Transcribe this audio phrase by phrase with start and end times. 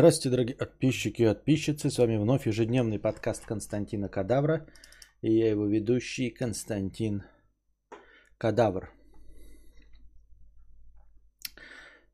[0.00, 1.90] Здравствуйте, дорогие подписчики и подписчицы.
[1.90, 4.66] С вами вновь ежедневный подкаст Константина Кадавра.
[5.20, 7.24] И я его ведущий Константин
[8.38, 8.90] Кадавр.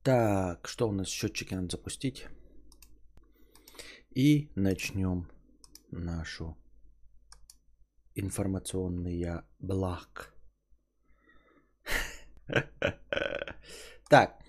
[0.03, 1.07] Так, что у нас?
[1.07, 2.27] Счетчики надо запустить.
[4.11, 5.31] И начнем
[5.93, 6.57] нашу
[8.17, 10.35] информационный благ.
[14.09, 14.41] Так,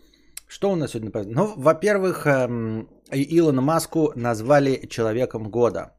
[0.48, 1.11] что у нас сегодня?
[1.25, 5.97] Ну, во-первых, эм, Илона Маску назвали человеком года.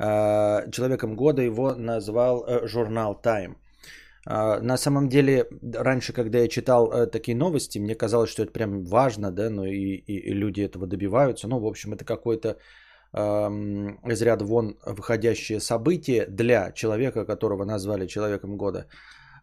[0.00, 3.56] Э, человеком года его назвал э, журнал Time.
[4.26, 8.84] Э, на самом деле, раньше, когда я читал такие новости, мне казалось, что это прям
[8.84, 11.48] важно, да, ну и, и, люди этого добиваются.
[11.48, 12.56] Ну, в общем, это какой-то
[13.12, 18.86] эм, из ряда вон выходящее событие для человека, которого назвали человеком года.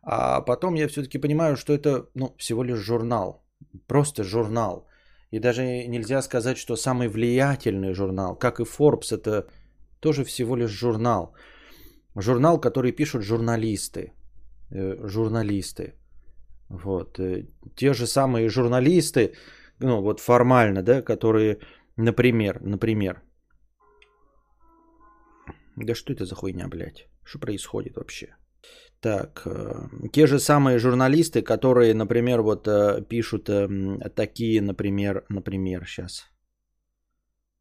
[0.02, 3.46] А потом я все-таки понимаю, что это ну, всего лишь журнал.
[3.88, 4.88] Просто журнал.
[5.31, 9.47] И даже нельзя сказать, что самый влиятельный журнал, как и Forbes, это
[9.99, 11.33] тоже всего лишь журнал.
[12.16, 14.13] Журнал, который пишут журналисты.
[14.72, 15.94] Э, журналисты.
[16.69, 17.19] Вот.
[17.19, 19.33] Э, те же самые журналисты,
[19.80, 21.59] ну вот формально, да, которые,
[21.97, 23.22] например, например,
[25.75, 27.08] да что это за хуйня, блядь?
[27.23, 28.36] Что происходит вообще?
[29.08, 35.86] Так, э, те же самые журналисты, которые, например, вот э, пишут эм, такие, например, например,
[35.88, 36.25] сейчас.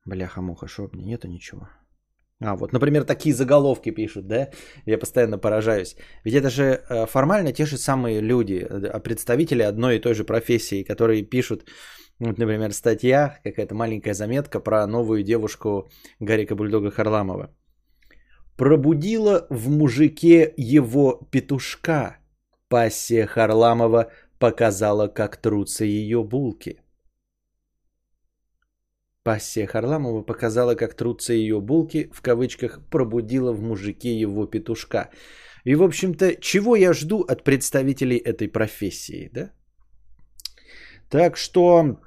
[0.04, 1.68] Бляха-муха, что мне нету ничего.
[2.40, 4.48] А, вот, например, такие заголовки пишут, да?
[4.86, 5.96] Я постоянно поражаюсь.
[6.24, 8.68] Ведь это же э, формально те же самые люди,
[9.04, 11.64] представители одной и той же профессии, которые пишут,
[12.18, 17.50] вот, например, статья, какая-то маленькая заметка про новую девушку Гарика Бульдога Харламова
[18.56, 22.16] пробудила в мужике его петушка.
[22.68, 26.80] Пассия Харламова показала, как трутся ее булки.
[29.22, 35.10] Пассия Харламова показала, как трутся ее булки, в кавычках, пробудила в мужике его петушка.
[35.64, 39.50] И, в общем-то, чего я жду от представителей этой профессии, да?
[41.08, 41.98] Так что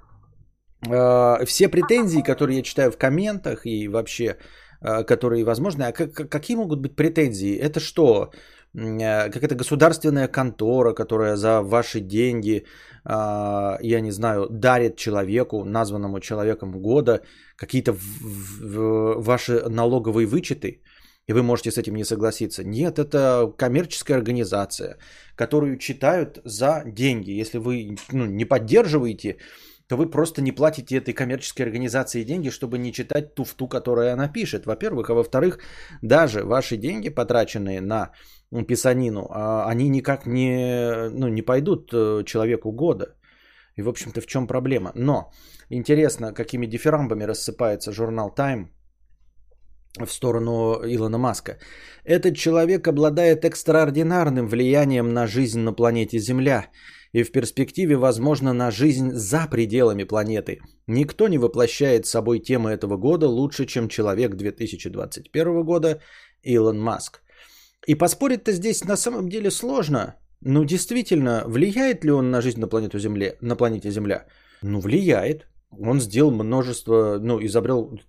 [0.88, 4.38] э, все претензии, которые я читаю в комментах и вообще
[4.81, 5.84] которые возможны.
[5.84, 7.57] А как, какие могут быть претензии?
[7.57, 8.31] Это что?
[8.75, 12.66] Э, какая-то государственная контора, которая за ваши деньги,
[13.03, 17.22] а, я не знаю, дарит человеку, названному человеком года,
[17.56, 17.95] какие-то
[18.62, 20.81] ваши налоговые вычеты,
[21.28, 22.63] и вы можете с этим не согласиться.
[22.63, 24.97] Нет, это коммерческая организация,
[25.35, 27.31] которую читают за деньги.
[27.31, 29.38] Если вы ну, не поддерживаете
[29.89, 34.27] то вы просто не платите этой коммерческой организации деньги, чтобы не читать туфту, которую она
[34.33, 35.09] пишет, во-первых.
[35.09, 35.57] А во-вторых,
[36.03, 38.11] даже ваши деньги, потраченные на
[38.67, 43.16] писанину, а, они никак не, ну, не пойдут э, человеку года.
[43.77, 44.91] И, в общем-то, в чем проблема?
[44.95, 45.31] Но
[45.69, 48.67] интересно, какими дифирамбами рассыпается журнал Time
[50.06, 51.57] в сторону Илона Маска.
[52.03, 56.67] Этот человек обладает экстраординарным влиянием на жизнь на планете Земля–
[57.13, 60.59] и в перспективе, возможно, на жизнь за пределами планеты.
[60.87, 66.01] Никто не воплощает собой темы этого года лучше, чем человек 2021 года
[66.43, 67.21] Илон Маск.
[67.87, 70.15] И поспорить-то здесь на самом деле сложно.
[70.41, 74.25] Ну, действительно, влияет ли он на жизнь на, планету Земле, на планете Земля?
[74.61, 75.47] Ну, влияет.
[75.71, 77.99] Он сделал множество, ну, изобрел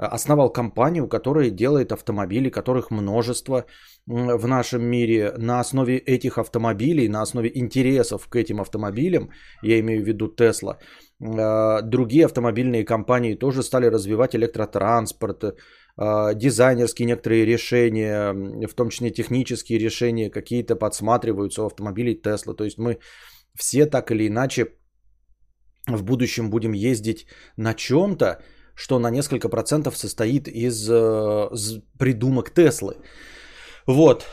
[0.00, 3.64] основал компанию, которая делает автомобили, которых множество
[4.06, 5.32] в нашем мире.
[5.38, 9.30] На основе этих автомобилей, на основе интересов к этим автомобилям,
[9.62, 10.78] я имею в виду Тесла,
[11.20, 15.54] э, другие автомобильные компании тоже стали развивать электротранспорт, э,
[16.34, 18.32] дизайнерские некоторые решения,
[18.66, 22.54] в том числе технические решения какие-то подсматриваются у автомобилей Тесла.
[22.54, 22.98] То есть мы
[23.54, 24.66] все так или иначе
[25.86, 28.42] в будущем будем ездить на чем-то,
[28.74, 31.48] что на несколько процентов состоит из э,
[31.98, 32.96] придумок Теслы.
[33.86, 34.26] Вот.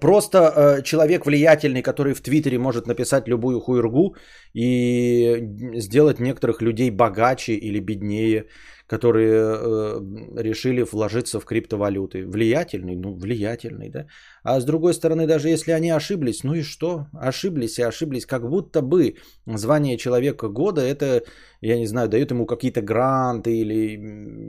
[0.00, 4.14] Просто э, человек влиятельный, который в Твиттере может написать любую хуйргу
[4.54, 5.42] и
[5.80, 8.46] сделать некоторых людей богаче или беднее,
[8.92, 10.00] которые э,
[10.42, 12.26] решили вложиться в криптовалюты.
[12.26, 14.06] Влиятельный, ну, влиятельный, да.
[14.44, 17.06] А с другой стороны, даже если они ошиблись, ну и что?
[17.28, 19.14] Ошиблись и ошиблись, как будто бы
[19.46, 21.22] звание человека года, это,
[21.62, 23.98] я не знаю, дает ему какие-то гранты или,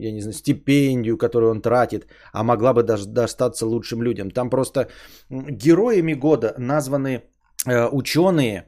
[0.06, 4.30] я не знаю, стипендию, которую он тратит, а могла бы даже достаться лучшим людям.
[4.30, 4.88] Там просто
[5.30, 7.22] героями года названы
[7.66, 8.66] э, ученые,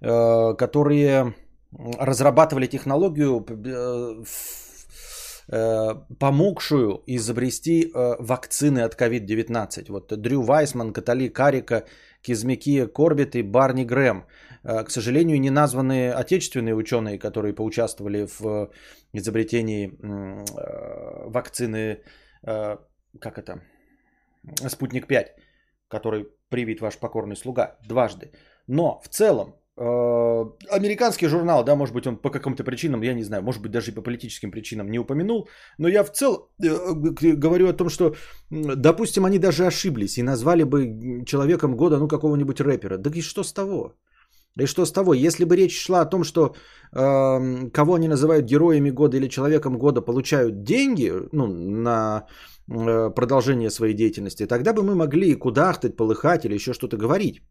[0.00, 1.34] э, которые
[2.00, 4.24] разрабатывали технологию э,
[5.46, 9.84] помогшую изобрести э, вакцины от COVID-19.
[9.88, 11.84] Вот Дрю Вайсман, Катали Карика,
[12.22, 14.24] Кизмики Корбит и Барни Грэм.
[14.62, 18.70] к сожалению, не названы отечественные ученые, которые поучаствовали в
[19.12, 19.92] изобретении
[21.28, 22.00] вакцины,
[23.20, 23.60] как это,
[24.68, 25.36] Спутник 5,
[25.88, 28.32] который привит ваш покорный слуга дважды.
[28.66, 33.24] Но в целом Э, американский журнал, да, может быть, он по каким-то причинам, я не
[33.24, 35.48] знаю, может быть, даже и по политическим причинам не упомянул,
[35.78, 38.14] но я в целом э, говорю о том, что,
[38.50, 42.98] допустим, они даже ошиблись и назвали бы человеком года, ну, какого-нибудь рэпера.
[42.98, 43.94] Да и что с того?
[44.56, 45.14] И что с того?
[45.14, 46.54] Если бы речь шла о том, что
[46.92, 52.26] э, кого они называют героями года или человеком года получают деньги ну, на
[52.68, 57.42] э, продолжение своей деятельности, тогда бы мы могли кудахтать, полыхать или еще что-то говорить.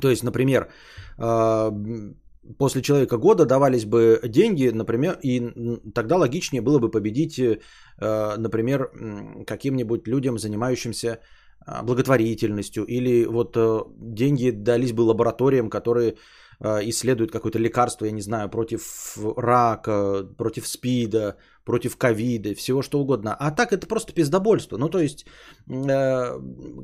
[0.00, 0.68] То есть, например,
[1.18, 1.70] а,
[2.58, 5.40] после человека года давались бы деньги, например, и
[5.94, 7.58] тогда логичнее было бы победить, э,
[8.36, 8.90] например,
[9.46, 11.20] каким-нибудь людям, занимающимся
[11.66, 16.16] а, благотворительностью, или вот э, деньги дались бы лабораториям, которые
[16.60, 23.00] а, исследуют какое-то лекарство, я не знаю, против рака, против спида, против ковида, всего что
[23.00, 23.34] угодно.
[23.38, 24.76] А так это просто пиздобольство.
[24.78, 25.26] Ну, то есть,
[25.68, 26.40] э,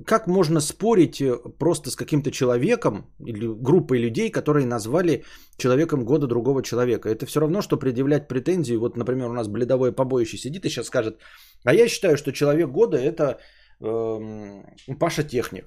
[0.07, 5.25] как можно спорить э, просто с каким-то человеком или группой людей, которые назвали
[5.59, 7.09] человеком года другого человека?
[7.09, 8.77] Это все равно, что предъявлять претензии.
[8.77, 11.19] Вот, например, у нас бледовое побоище сидит и сейчас скажет,
[11.65, 13.39] а я считаю, что человек года это
[13.81, 14.63] э,
[14.99, 15.67] Паша Техник.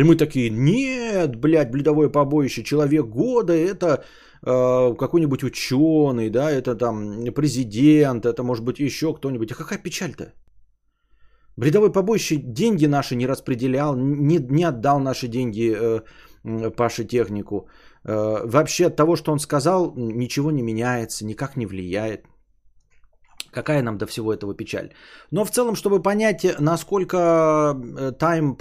[0.00, 3.86] И мы такие, нет, блядь, бледовое побоище, человек года это
[4.42, 9.52] э, какой-нибудь ученый, да, это там президент, это может быть еще кто-нибудь.
[9.52, 10.32] А какая печаль-то?
[11.56, 17.68] Бредовой побоище деньги наши не распределял, не, не отдал наши деньги э, Паше технику.
[18.02, 22.24] Э, вообще от того, что он сказал, ничего не меняется, никак не влияет.
[23.52, 24.92] Какая нам до всего этого печаль.
[25.30, 28.56] Но в целом, чтобы понять, насколько э, тайм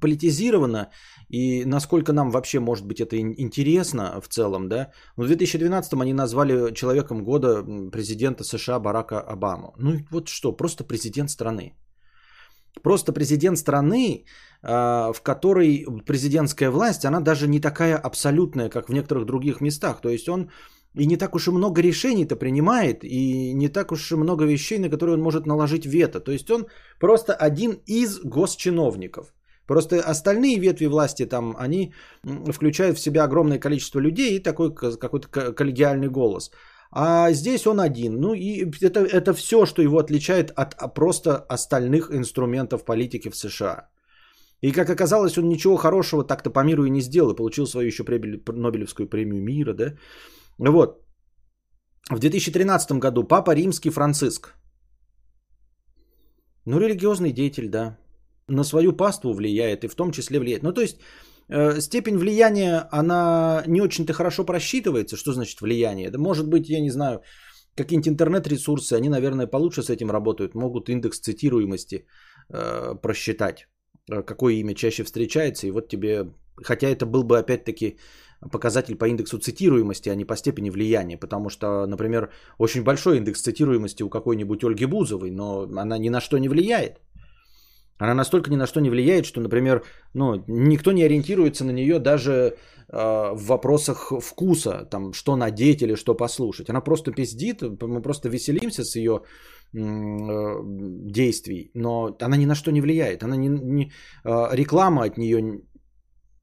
[0.00, 0.90] политизировано
[1.28, 6.74] и насколько нам вообще может быть это интересно в целом, да, в 2012 они назвали
[6.74, 9.74] человеком года президента США Барака Обаму.
[9.78, 11.74] Ну вот что, просто президент страны.
[12.82, 14.24] Просто президент страны,
[14.62, 20.00] а, в которой президентская власть, она даже не такая абсолютная, как в некоторых других местах.
[20.00, 20.50] То есть он
[20.94, 24.78] и не так уж и много решений-то принимает, и не так уж и много вещей,
[24.78, 26.20] на которые он может наложить вето.
[26.20, 26.66] То есть он
[27.00, 29.34] просто один из госчиновников.
[29.66, 31.94] Просто остальные ветви власти там, они
[32.52, 36.50] включают в себя огромное количество людей и такой какой-то коллегиальный голос.
[36.92, 38.20] А здесь он один.
[38.20, 43.88] Ну и это, это все, что его отличает от просто остальных инструментов политики в США.
[44.60, 47.32] И как оказалось, он ничего хорошего так-то по миру и не сделал.
[47.32, 49.94] И получил свою еще Нобелевскую премию мира, да.
[50.58, 51.04] Вот.
[52.10, 54.54] В 2013 году Папа Римский Франциск.
[56.66, 57.98] Ну, религиозный деятель, да.
[58.48, 60.62] На свою паству влияет и в том числе влияет.
[60.62, 60.98] Ну, то есть,
[61.48, 65.16] э, степень влияния, она не очень-то хорошо просчитывается.
[65.16, 66.10] Что значит влияние?
[66.10, 67.22] Да может быть, я не знаю,
[67.76, 70.54] какие-нибудь интернет-ресурсы, они, наверное, получше с этим работают.
[70.54, 72.06] Могут индекс цитируемости
[72.52, 73.66] э, просчитать.
[74.10, 75.66] Э, какое имя чаще встречается.
[75.66, 77.98] И вот тебе, хотя это был бы опять-таки
[78.52, 81.16] показатель по индексу цитируемости, а не по степени влияния.
[81.16, 86.20] Потому что, например, очень большой индекс цитируемости у какой-нибудь Ольги Бузовой, но она ни на
[86.20, 87.00] что не влияет.
[87.98, 89.82] Она настолько ни на что не влияет, что, например,
[90.14, 92.54] ну, никто не ориентируется на нее даже э,
[92.88, 96.70] в вопросах вкуса, там, что надеть или что послушать.
[96.70, 99.22] Она просто пиздит, мы просто веселимся с ее
[99.72, 99.78] э,
[101.06, 103.22] действий, но она ни на что не влияет.
[103.22, 103.92] Она не, не,
[104.24, 105.62] э, реклама от нее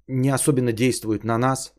[0.07, 1.73] не особенно действует на нас.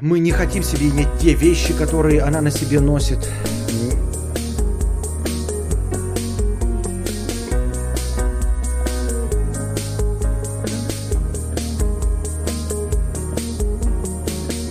[0.00, 3.18] Мы не хотим себе иметь те вещи, которые она на себе носит.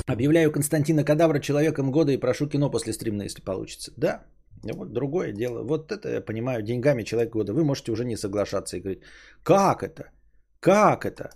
[0.08, 3.92] Объявляю Константина Кадавра человеком года и прошу кино после стрима, если получится.
[3.98, 4.24] Да,
[4.64, 5.64] вот другое дело.
[5.64, 7.54] Вот это я понимаю, деньгами человек года.
[7.54, 9.02] Вы можете уже не соглашаться и говорить,
[9.44, 10.12] как это?
[10.60, 11.32] Как это?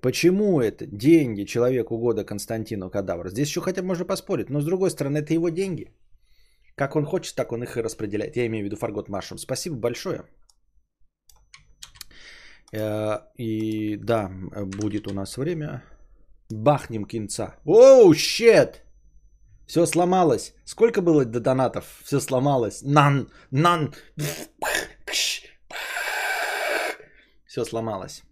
[0.00, 3.28] Почему это деньги человеку года Константину Кадавр?
[3.28, 4.50] Здесь еще хотя бы можно поспорить.
[4.50, 5.92] Но с другой стороны, это его деньги.
[6.76, 8.36] Как он хочет, так он их и распределяет.
[8.36, 9.38] Я имею в виду Фаргот Машем.
[9.38, 10.24] Спасибо большое.
[12.72, 14.30] Э, и да,
[14.66, 15.82] будет у нас время.
[16.50, 17.56] Бахнем кинца.
[17.64, 18.84] Оу, щет!
[19.66, 20.54] Все сломалось.
[20.64, 22.00] Сколько было до донатов?
[22.04, 22.82] Все сломалось.
[22.82, 23.92] Нан, нан.
[27.46, 28.22] Все сломалось.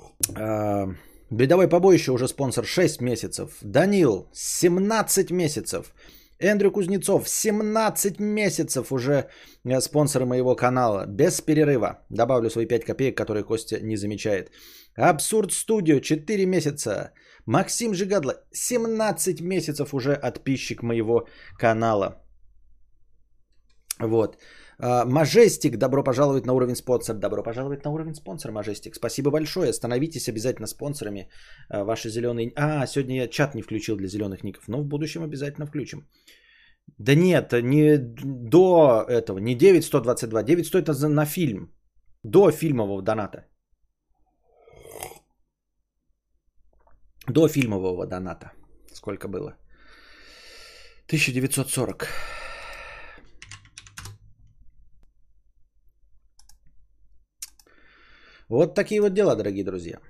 [0.00, 0.04] А,
[1.30, 3.58] бедовой побоище уже спонсор 6 месяцев.
[3.62, 5.92] Данил 17 месяцев.
[6.40, 9.28] Эндрю Кузнецов 17 месяцев уже
[9.64, 11.06] э, спонсоры моего канала.
[11.06, 11.98] Без перерыва.
[12.10, 14.50] Добавлю свои 5 копеек, которые Костя не замечает.
[14.96, 17.12] Абсурд Студио 4 месяца.
[17.46, 22.22] Максим Жигадло 17 месяцев уже подписчик моего канала.
[23.98, 24.38] Вот.
[24.82, 27.16] Мажестик, добро пожаловать на уровень спонсор.
[27.16, 28.94] Добро пожаловать на уровень спонсор, Мажестик.
[28.94, 29.72] Спасибо большое.
[29.72, 31.28] Становитесь обязательно спонсорами.
[31.68, 32.52] А, ваши зеленые...
[32.56, 36.08] А, сегодня я чат не включил для зеленых ников, но в будущем обязательно включим.
[36.98, 40.42] Да нет, не до этого, не 9122.
[40.42, 41.70] 9 стоит на фильм.
[42.22, 43.46] До фильмового доната.
[47.28, 48.52] До фильмового доната.
[48.92, 49.56] Сколько было?
[51.06, 52.06] 1940.
[58.50, 60.00] Вот такие вот дела, дорогие друзья.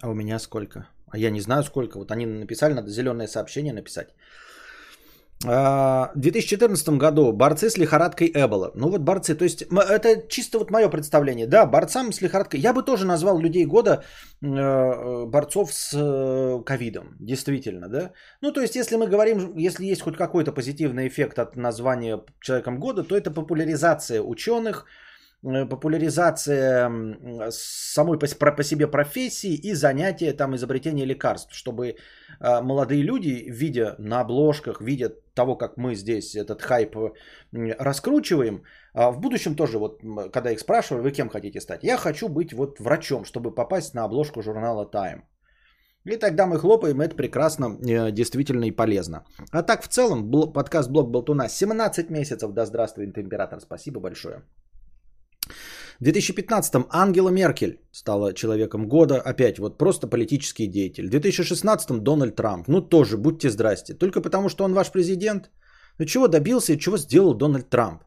[0.00, 0.86] А у меня сколько?
[1.12, 1.98] А я не знаю сколько.
[1.98, 4.14] Вот они написали, надо зеленое сообщение написать.
[5.44, 8.72] А, в 2014 году борцы с лихорадкой Эбола.
[8.74, 11.46] Ну вот борцы, то есть это чисто вот мое представление.
[11.46, 12.60] Да, борцам с лихорадкой.
[12.60, 14.02] Я бы тоже назвал людей года
[14.42, 17.16] э, борцов с э, ковидом.
[17.20, 18.12] Действительно, да.
[18.40, 22.80] Ну то есть если мы говорим, если есть хоть какой-то позитивный эффект от названия человеком
[22.80, 25.05] года, то это популяризация ученых, э,
[25.70, 26.90] популяризация
[27.50, 31.96] самой по, по себе профессии и занятия там изобретения лекарств, чтобы
[32.40, 36.96] молодые люди, видя на обложках, видя того, как мы здесь этот хайп
[37.52, 38.62] раскручиваем,
[38.94, 40.00] а в будущем тоже, вот
[40.32, 41.84] когда их спрашиваю, вы кем хотите стать?
[41.84, 45.22] Я хочу быть вот врачом, чтобы попасть на обложку журнала Time.
[46.06, 49.24] И тогда мы хлопаем, это прекрасно, э, действительно и полезно.
[49.50, 54.42] А так в целом, подкаст Блок Болтуна 17 месяцев, да здравствует император, спасибо большое.
[56.00, 61.08] В 2015-м Ангела Меркель стала человеком года, опять вот просто политический деятель.
[61.08, 65.50] В 2016-м Дональд Трамп, ну тоже будьте здрасте, только потому что он ваш президент.
[65.98, 68.02] Ну чего добился и чего сделал Дональд Трамп?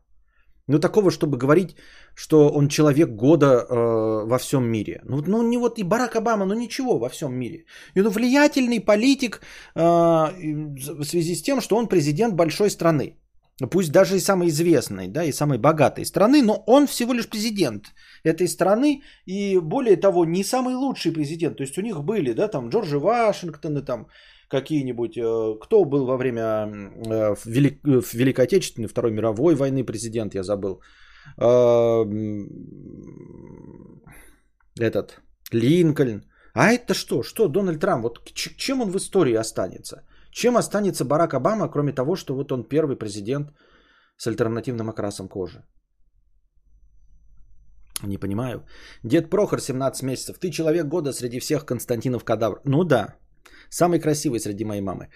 [0.67, 1.75] Ну такого, чтобы говорить,
[2.13, 5.01] что он человек года э, во всем мире.
[5.03, 7.65] Ну, ну не вот и Барак Обама, ну ничего во всем мире.
[7.95, 9.41] И ну влиятельный политик
[9.75, 13.15] э, в связи с тем, что он президент большой страны
[13.67, 17.93] пусть даже и самой известной, да, и самой богатой страны, но он всего лишь президент
[18.23, 22.47] этой страны, и более того, не самый лучший президент, то есть у них были, да,
[22.47, 24.07] там Джорджи Вашингтоны, там
[24.49, 30.35] какие-нибудь, э, кто был во время э, Велик, в Великой Отечественной, Второй мировой войны президент,
[30.35, 30.81] я забыл,
[31.37, 32.05] э,
[34.79, 36.23] этот, Линкольн,
[36.53, 40.03] а это что, что Дональд Трамп, вот чем он в истории останется?
[40.31, 43.51] Чем останется Барак Обама, кроме того, что вот он первый президент
[44.17, 45.63] с альтернативным окрасом кожи?
[48.03, 48.65] Не понимаю.
[49.03, 50.39] Дед Прохор, 17 месяцев.
[50.39, 52.61] Ты человек года среди всех Константинов Кадавр.
[52.65, 53.15] Ну да.
[53.69, 55.09] Самый красивый среди моей мамы.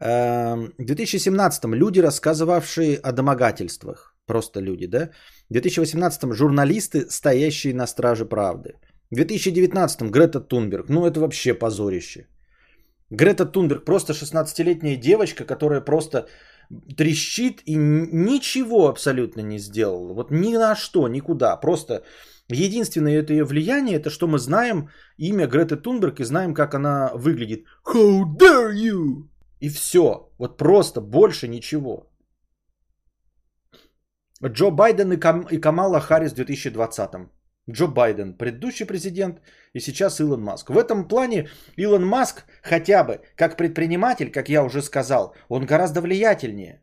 [0.00, 4.14] Эм, в 2017-м люди, рассказывавшие о домогательствах.
[4.26, 5.10] Просто люди, да?
[5.50, 8.74] В 2018-м журналисты, стоящие на страже правды.
[9.10, 10.88] В 2019-м Грета Тунберг.
[10.88, 12.26] Ну это вообще позорище.
[13.10, 16.28] Грета Тунберг просто 16-летняя девочка, которая просто
[16.96, 20.14] трещит и ничего абсолютно не сделала.
[20.14, 21.56] Вот ни на что, никуда.
[21.56, 22.02] Просто
[22.48, 27.10] единственное это ее влияние, это что мы знаем имя Греты Тунберг и знаем, как она
[27.14, 27.64] выглядит.
[27.86, 29.28] How dare you?
[29.60, 30.30] И все.
[30.38, 32.10] Вот просто больше ничего.
[34.44, 37.28] Джо Байден и, Кам- и Камала Харрис в 2020.
[37.70, 39.40] Джо Байден, предыдущий президент,
[39.74, 40.70] и сейчас Илон Маск.
[40.70, 46.00] В этом плане Илон Маск хотя бы как предприниматель, как я уже сказал, он гораздо
[46.00, 46.82] влиятельнее.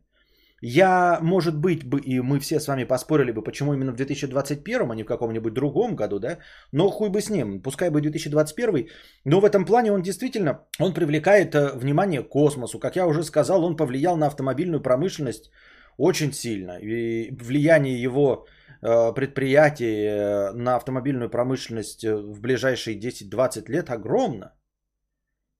[0.62, 4.92] Я, может быть, бы, и мы все с вами поспорили бы, почему именно в 2021,
[4.92, 6.38] а не в каком-нибудь другом году, да,
[6.72, 8.88] но хуй бы с ним, пускай бы 2021,
[9.26, 13.24] но в этом плане он действительно, он привлекает э, внимание к космосу, как я уже
[13.24, 15.52] сказал, он повлиял на автомобильную промышленность
[15.98, 18.46] очень сильно, и влияние его
[18.88, 24.54] Э, предприятий э, на автомобильную промышленность э, в ближайшие 10-20 лет огромно.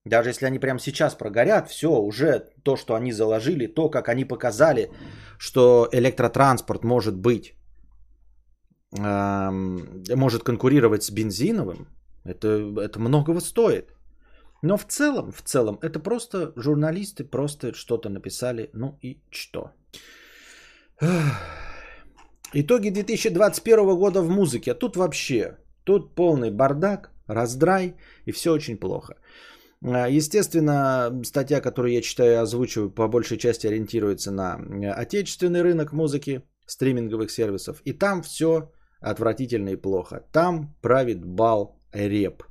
[0.06, 4.26] Даже если они прямо сейчас прогорят, все, уже то, что они заложили, то, как они
[4.26, 4.92] показали,
[5.40, 7.56] что электротранспорт может быть,
[9.00, 11.88] эм, может конкурировать с бензиновым,
[12.26, 12.48] это,
[12.80, 13.96] это многого стоит.
[14.62, 19.72] Но в целом, в целом, это просто журналисты просто что-то написали, ну и что.
[22.54, 24.74] Итоги 2021 года в музыке.
[24.74, 29.18] Тут вообще, тут полный бардак, раздрай и все очень плохо.
[29.84, 34.60] А, естественно, статья, которую я читаю и озвучиваю, по большей части ориентируется на
[34.96, 37.82] отечественный рынок музыки, стриминговых сервисов.
[37.86, 38.72] И там все
[39.02, 40.24] отвратительно и плохо.
[40.32, 42.44] Там правит бал реп.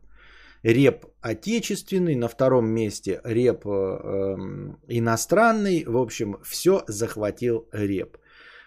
[0.62, 5.84] Реп отечественный, на втором месте реп э, эм, иностранный.
[5.84, 8.18] В общем, все захватил реп.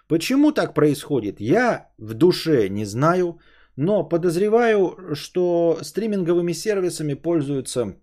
[0.08, 3.40] Почему так происходит, я в душе не знаю,
[3.80, 7.94] Но подозреваю, что стриминговыми сервисами пользуются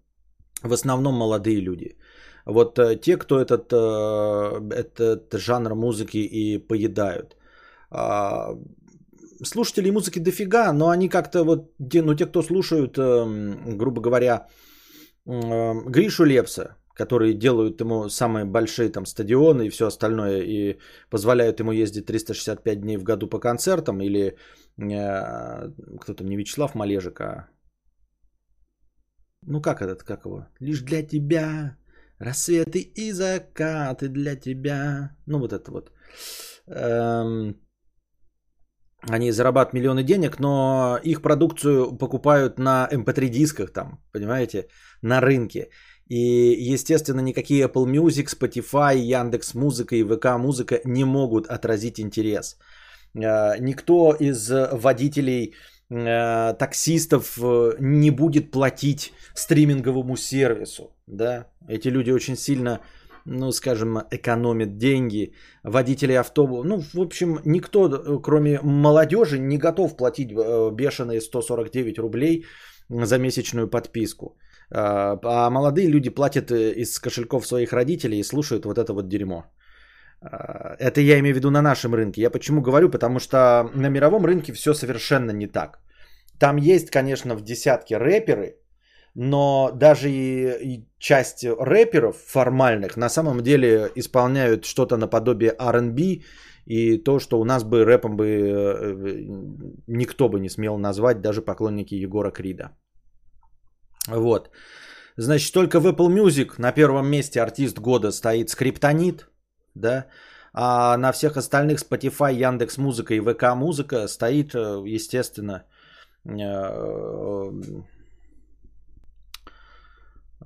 [0.63, 1.97] в основном молодые люди.
[2.47, 7.37] Вот э, те, кто этот, э, этот жанр музыки и поедают.
[7.91, 8.57] А,
[9.43, 14.47] слушателей музыки дофига, но они как-то вот, ну те, кто слушают, эм, грубо говоря,
[15.27, 20.79] эм, Гришу Лепса, которые делают ему самые большие там стадионы и все остальное, и
[21.11, 24.37] позволяют ему ездить 365 дней в году по концертам, или
[24.79, 25.71] э,
[26.01, 27.49] кто там, не Вячеслав Малежик, а
[29.47, 30.47] ну как этот, как его?
[30.61, 31.77] Лишь для тебя
[32.19, 35.17] рассветы и закаты для тебя.
[35.27, 35.93] Ну вот это вот.
[36.67, 37.57] Эм,
[39.11, 44.69] они зарабатывают миллионы денег, но их продукцию покупают на MP3 эм дисках там, понимаете,
[45.03, 45.69] на рынке.
[46.09, 52.59] И, естественно, никакие Apple Music, Spotify, Яндекс Музыка и ВК Музыка не могут отразить интерес.
[53.15, 55.55] Э, никто из водителей
[55.91, 60.95] э, таксистов э, не будет платить стриминговому сервису.
[61.07, 61.47] Да?
[61.69, 62.81] Эти люди очень сильно
[63.27, 65.33] ну, скажем, экономит деньги,
[65.63, 66.69] водители автобуса.
[66.69, 70.29] Ну, в общем, никто, кроме молодежи, не готов платить
[70.73, 72.45] бешеные 149 рублей
[72.91, 74.37] за месячную подписку.
[74.71, 79.09] А, а молодые люди платят э, из кошельков своих родителей и слушают вот это вот
[79.09, 79.45] дерьмо.
[80.21, 82.23] А, это я имею в виду на нашем рынке.
[82.23, 82.91] Я почему говорю?
[82.91, 85.79] Потому что на мировом рынке все совершенно не так.
[86.39, 88.57] Там есть, конечно, в десятке рэперы,
[89.15, 96.23] но даже и, и часть рэперов формальных на самом деле исполняют что-то наподобие R&B
[96.67, 99.25] и то, что у нас бы рэпом бы э,
[99.87, 102.71] никто бы не смел назвать, даже поклонники Егора Крида.
[104.09, 104.51] Вот.
[105.17, 109.29] Значит, только в Apple Music на первом месте артист года стоит Скриптонит,
[109.75, 110.07] да,
[110.53, 115.65] а на всех остальных Spotify, Яндекс Музыка и ВК Музыка стоит, э, естественно,
[116.25, 116.33] э,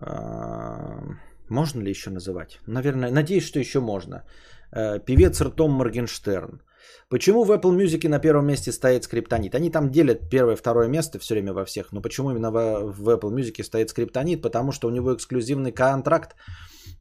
[0.01, 1.03] а,
[1.49, 2.61] можно ли еще называть?
[2.67, 4.25] Наверное, надеюсь, что еще можно.
[4.73, 6.61] Э, певец ртом Моргенштерн.
[7.09, 9.55] Почему в Apple Music на первом месте стоит скриптонит?
[9.55, 11.93] Они там делят первое второе место все время во всех.
[11.93, 14.43] Но почему именно в, Apple Music стоит скриптонит?
[14.43, 16.37] Потому что у него эксклюзивный контракт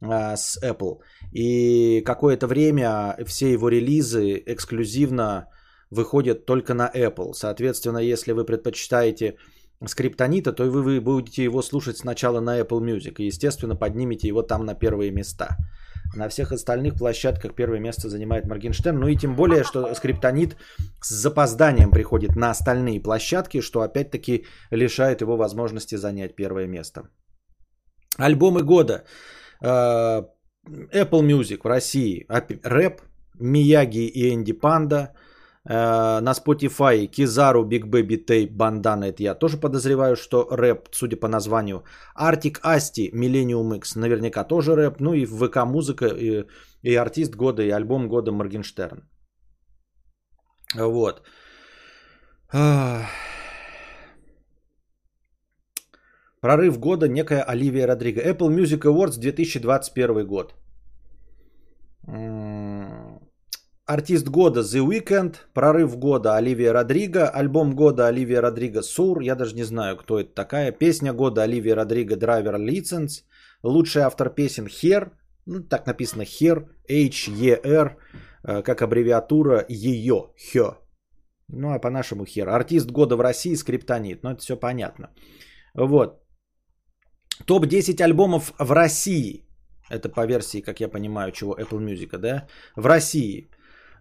[0.00, 1.00] а, с Apple.
[1.32, 5.48] И какое-то время все его релизы эксклюзивно
[5.90, 7.32] выходят только на Apple.
[7.34, 9.36] Соответственно, если вы предпочитаете
[9.86, 13.16] скриптонита, то вы будете его слушать сначала на Apple Music.
[13.18, 15.56] И, естественно, поднимете его там на первые места.
[16.16, 18.98] На всех остальных площадках первое место занимает Моргенштерн.
[18.98, 20.56] Ну и тем более, что скриптонит
[21.02, 27.08] с запозданием приходит на остальные площадки, что опять-таки лишает его возможности занять первое место.
[28.16, 29.04] Альбомы года.
[29.62, 30.22] Э,
[30.92, 32.26] Apple Music в России.
[32.28, 33.02] Рэп.
[33.40, 35.14] Мияги и Энди Панда–
[35.68, 41.28] на Spotify Кизару, Big Baby Tape, Бандана, это я тоже подозреваю, что рэп, судя по
[41.28, 41.84] названию.
[42.14, 45.00] Артик Асти, Millennium X, наверняка тоже рэп.
[45.00, 46.44] Ну и ВК музыка, и,
[46.82, 49.02] и артист года, и альбом года Моргенштерн.
[50.74, 51.22] Вот.
[56.40, 58.20] Прорыв года некая Оливия Родриго.
[58.22, 60.54] Apple Music Awards 2021 год.
[63.88, 69.54] Артист года The Weeknd, прорыв года Оливия Родриго, альбом года Оливия Родриго Сур, я даже
[69.54, 73.24] не знаю, кто это такая, песня года Оливия Родриго Driver License,
[73.62, 75.12] лучший автор песен Хер,
[75.46, 77.96] ну так написано Хер, H-E-R,
[78.44, 80.76] э, как аббревиатура ее, Хё.
[81.48, 82.46] Ну а по-нашему Хер.
[82.50, 85.08] Артист года в России Скриптонит, ну это все понятно.
[85.72, 86.20] Вот.
[87.46, 89.46] Топ-10 альбомов в России.
[89.88, 92.46] Это по версии, как я понимаю, чего Apple Music, да?
[92.76, 93.48] В России.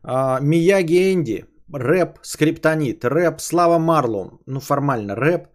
[0.03, 5.47] А, Мияги Энди, рэп, скриптонит, рэп, Слава Марло, ну формально рэп,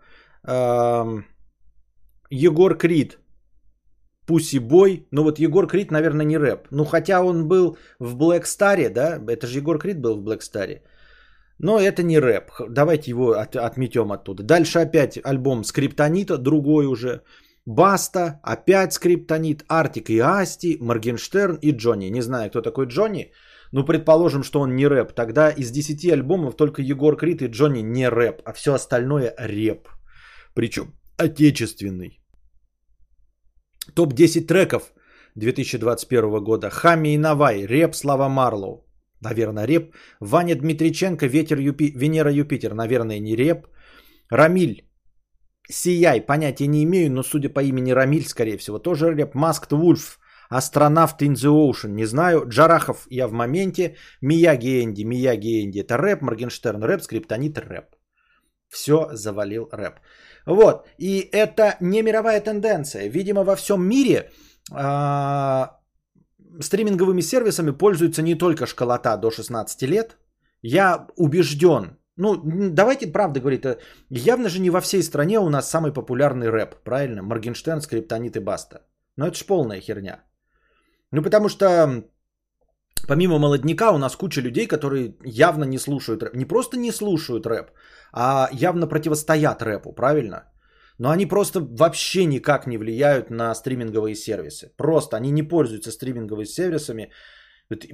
[2.31, 3.18] Егор Крид,
[4.26, 8.44] Пуси Бой, ну вот Егор Крид, наверное, не рэп, ну хотя он был в Black
[8.44, 10.81] Star, да, это же Егор Крид был в Black Star,
[11.59, 14.42] но это не рэп, давайте его от, отметем оттуда.
[14.42, 17.22] Дальше опять альбом Скриптонита, другой уже,
[17.66, 22.11] Баста, опять Скриптонит, Artik и Asti, Моргенштерн и Jony.
[22.11, 23.33] Не знаю, кто такой Jony,
[23.73, 25.13] ну, предположим, что он не рэп.
[25.13, 29.89] Тогда из 10 альбомов только Егор Крид и Jony не рэп, а все остальное рэп.
[30.55, 32.21] Причем отечественный.
[33.95, 34.93] Топ-10 треков
[35.37, 36.71] 2021 года.
[36.71, 38.87] HammAli и Navai, рэп Слава Марлоу.
[39.23, 39.95] Наверное, рэп.
[40.21, 41.93] Ваня Дмитриченко, Ветер Юпи...
[41.97, 42.75] Венера Юпитер.
[42.75, 43.67] Наверное, не рэп.
[44.31, 44.83] Рамиль.
[45.71, 49.35] Сияй, понятия не имею, но судя по имени Рамиль, скорее всего, тоже рэп.
[49.35, 50.19] Masked Wolf,
[50.59, 52.45] Астронавт in the Ocean, не знаю.
[52.49, 53.97] Джарахов, я в моменте.
[54.21, 56.23] Мияги Энди, Мияги Энди, это рэп.
[56.23, 57.85] Моргенштерн рэп, Скриптонит рэп.
[58.69, 59.95] все завалил рэп.
[60.47, 63.09] Вот, и это не мировая тенденция.
[63.09, 64.31] Видимо, во всем мире
[64.73, 65.79] а,
[66.61, 70.17] стриминговыми сервисами пользуется не только школота до 16 лет.
[70.62, 73.79] Я убежден, ну, давайте правда говорить, э,
[74.11, 77.23] явно же не во всей стране у нас самый популярный рэп, правильно?
[77.23, 78.81] Моргенштерн, Скриптонит и Баста.
[79.17, 80.23] Но это ж полная херня.
[81.12, 82.05] Ну, потому что
[83.09, 86.35] помимо молодняка у нас куча людей, которые явно не слушают рэп.
[86.35, 87.70] Не просто не слушают рэп,
[88.12, 90.44] а явно противостоят рэпу, правильно?
[90.98, 94.72] Но они просто вообще никак не влияют на стриминговые сервисы.
[94.77, 97.11] Просто они не пользуются стриминговыми сервисами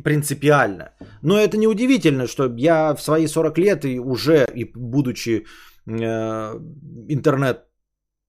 [0.04, 0.92] принципиально.
[1.22, 5.46] Но это не удивительно, что я в свои 40 лет и уже, и будучи
[5.86, 6.54] э,
[7.08, 7.67] интернет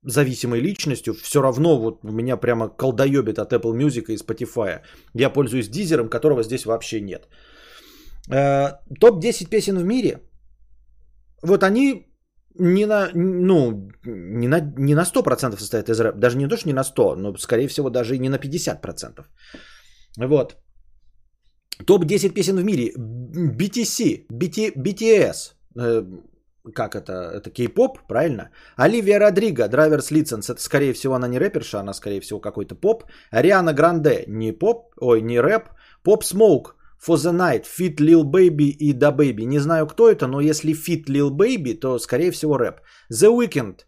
[0.04, 4.82] зависимой личностью, все равно вот меня прямо колдоебит от Apple Music и Spotify.
[5.14, 7.28] Я пользуюсь дизером, которого здесь вообще нет.
[8.30, 10.20] Э, Топ-10 песен в мире.
[11.44, 12.06] Вот они
[12.60, 16.18] не на, ну, не на, не на 100% состоят из рэпа.
[16.18, 19.26] Даже не то, что не на 100, но скорее всего даже и не на 50%.
[20.18, 20.58] Вот.
[21.86, 22.94] Топ-10 песен в мире.
[22.96, 25.54] BTC, BT, BTS.
[26.66, 27.14] Э, как это?
[27.14, 28.50] Это кей-поп, правильно?
[28.76, 30.52] Оливия Родриго, Driver's License.
[30.52, 33.04] Это, скорее всего, она не рэперша, она, скорее всего, какой-то поп.
[33.32, 35.70] Ариана Гранде, не поп, ой, не рэп.
[36.04, 36.74] Поп Smoke,
[37.06, 39.46] For the Night, Fit Lil Baby и Da Baby.
[39.46, 42.82] Не знаю, кто это, но если Fit Lil Baby, то, скорее всего, рэп.
[43.12, 43.80] The Weeknd,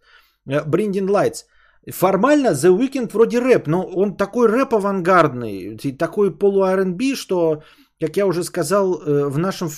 [0.46, 1.46] Brinding Lights.
[1.90, 7.64] Формально The Weeknd вроде рэп, но он такой рэп авангардный, такой полу R&B, что
[8.02, 9.70] как я уже сказал, э, в нашем,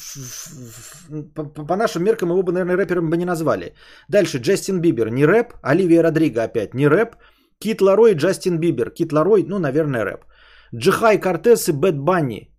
[1.36, 3.74] по, по нашим меркам его бы, наверное, рэпером бы не назвали.
[4.10, 5.54] Дальше Джастин Бибер, не рэп.
[5.62, 7.16] Оливия Родриго опять не рэп.
[7.60, 8.92] Кит Ларой, Джастин Бибер.
[8.92, 10.26] Кит Ларой, ну, наверное, рэп.
[10.74, 12.50] Джихай Кортес и Бэт Банни.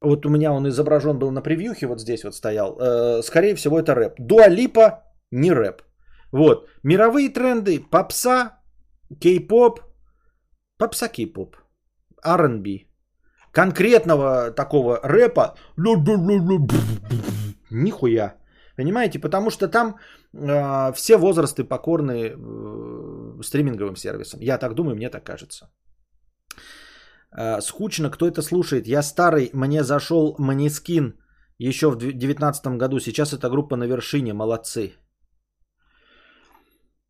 [0.00, 2.76] Вот у меня он изображен был на превьюхе, вот здесь вот стоял.
[2.80, 4.14] Э, скорее всего, это рэп.
[4.18, 5.82] Дуалипа не рэп.
[6.32, 6.68] Вот.
[6.82, 7.80] Мировые тренды.
[7.90, 8.58] Попса,
[9.20, 9.80] кей-поп.
[10.76, 11.56] Попса, кей-поп.
[12.24, 12.87] R&B
[13.58, 15.54] конкретного такого рэпа,
[17.70, 18.34] нихуя.
[18.76, 19.18] Понимаете?
[19.18, 19.96] Потому что там
[20.32, 24.40] э, все возрасты покорны э, стриминговым сервисам.
[24.40, 25.66] Я так думаю, мне так кажется.
[27.36, 28.86] Э, скучно, кто это слушает?
[28.86, 31.14] Я старый, мне зашел Måneskin
[31.58, 33.00] еще в 2019 году.
[33.00, 34.92] Сейчас эта группа на вершине, молодцы.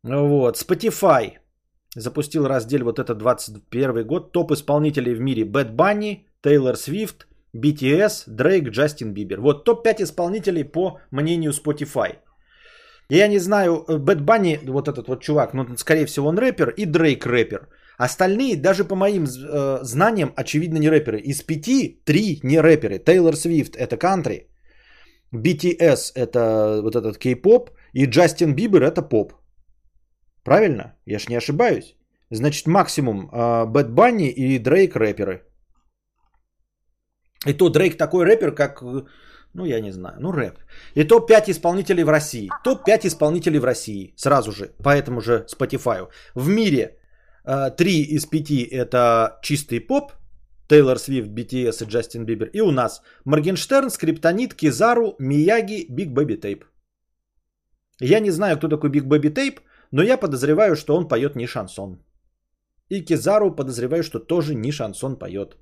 [0.03, 1.37] Вот, Spotify
[1.95, 4.31] запустил раздел вот этот 21 год.
[4.31, 5.43] Топ исполнителей в мире.
[5.43, 9.41] Bad Bunny, Тейлор Свифт, BTS, Дрейк, Джастин Бибер.
[9.41, 12.17] Вот топ-5 исполнителей по мнению Spotify.
[13.09, 16.85] Я не знаю, Bad Bunny, вот этот вот чувак, ну, скорее всего, он рэпер, и
[16.85, 17.67] Дрейк рэпер.
[17.97, 21.19] Остальные, даже по моим э, знаниям, очевидно, не рэперы.
[21.19, 22.99] Из пяти, три не рэперы.
[22.99, 24.47] Тейлор Свифт– это кантри,
[25.33, 29.33] BTS– это вот этот кей-поп, и Джастин Бибер– это поп.
[30.43, 30.95] Правильно?
[31.05, 31.95] Я ж не ошибаюсь.
[32.31, 35.48] Значит, максимум э, Bad Bunny и Дрейк рэперы.
[37.47, 38.81] И то Дрейк такой рэпер, как,
[39.53, 40.59] ну я не знаю, ну рэп.
[40.95, 42.49] И топ-5 исполнителей в России.
[42.63, 44.13] Топ-5 исполнителей в России.
[44.17, 46.07] Сразу же, по этому же Spotify.
[46.35, 46.97] В мире
[47.45, 50.11] 3 э, из 5 это чистый поп.
[50.67, 52.49] Тейлор Свифт, BTS и Джастин Бибер.
[52.53, 56.63] И у нас Моргенштерн, Скриптонит, Кизару, Мияги, Big Baby Tape.
[57.99, 61.47] Я не знаю, кто такой Big Baby Tape, но я подозреваю, что он поет не
[61.47, 62.03] шансон.
[62.89, 65.57] И Кизару подозреваю, что тоже не шансон поет.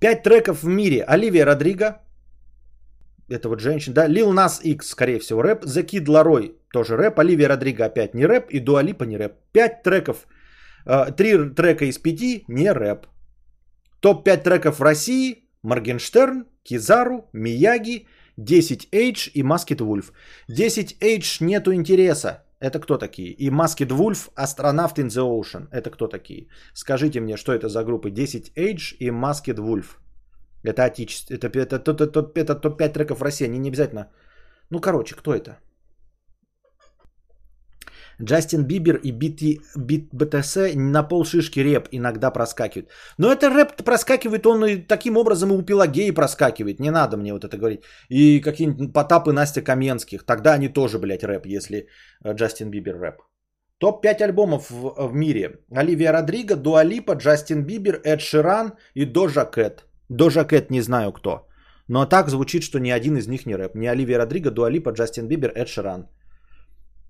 [0.00, 1.02] Пять треков в мире.
[1.02, 2.00] Оливия Родриго.
[3.28, 4.06] Это вот женщина, да.
[4.06, 5.64] Лил Нас X, скорее всего, рэп.
[5.64, 7.18] The Kid Laroi, тоже рэп.
[7.18, 8.50] Оливия Родриго опять не рэп.
[8.50, 9.32] И Дуалипа не рэп.
[9.52, 10.26] Пять треков.
[10.86, 13.06] Э, три трека из пяти не рэп.
[14.00, 15.42] Топ-5 треков в России.
[15.62, 18.06] Моргенштерн, Кизару, Мияги,
[18.38, 20.12] 10H и Маскет Вульф.
[20.48, 22.45] 10H нету интереса.
[22.60, 23.32] Это кто такие?
[23.32, 25.68] И Masked Wolf, Астронавт in the Ocean.
[25.70, 26.48] Это кто такие?
[26.74, 28.10] Скажите мне, что это за группы?
[28.10, 29.98] 10 Age и Masked Wolf.
[30.62, 31.34] Это отечество.
[31.34, 33.44] Это, это, это, это, это топ-5 треков в России.
[33.44, 34.10] Они не обязательно...
[34.70, 35.58] Ну, короче, кто это?
[38.22, 42.90] Джастин Бибер и BT, BTS на полшишки рэп иногда проскакивают.
[43.18, 46.80] Но это рэп проскакивает, он и таким образом и у Пелагеи проскакивает.
[46.80, 47.82] Не надо мне вот это говорить.
[48.08, 50.24] И какие-нибудь Потапы Настя Каменских.
[50.24, 51.88] Тогда они тоже, блядь, рэп, если
[52.24, 53.22] э, Джастин Бибер рэп.
[53.78, 55.60] Топ-5 альбомов в, в мире.
[55.70, 59.84] Оливия Родриго, Дуалипа, Джастин Бибер, Эд Ширан и Дожа Кэт.
[60.08, 61.46] Дожа Кэт не знаю кто.
[61.88, 63.74] Но так звучит, что ни один из них не рэп.
[63.74, 66.08] Не Оливия Родриго, Дуа Липа, Джастин Бибер, Эд Ширан.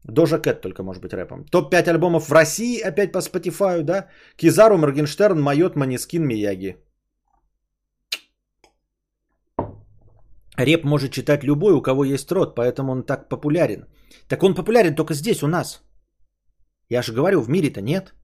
[0.08, 1.44] Doja Cat только может быть рэпом.
[1.44, 4.08] Топ-5 альбомов в России, опять по Spotify, да?
[4.36, 6.76] Кизару, Моргенштерн, Майот, Måneskin, Мияги.
[10.56, 13.86] Рэп может читать любой, у кого есть рот, поэтому он так популярен.
[14.28, 15.82] Так он популярен только здесь, у нас.
[16.88, 18.14] Я же говорю, в мире-то нет.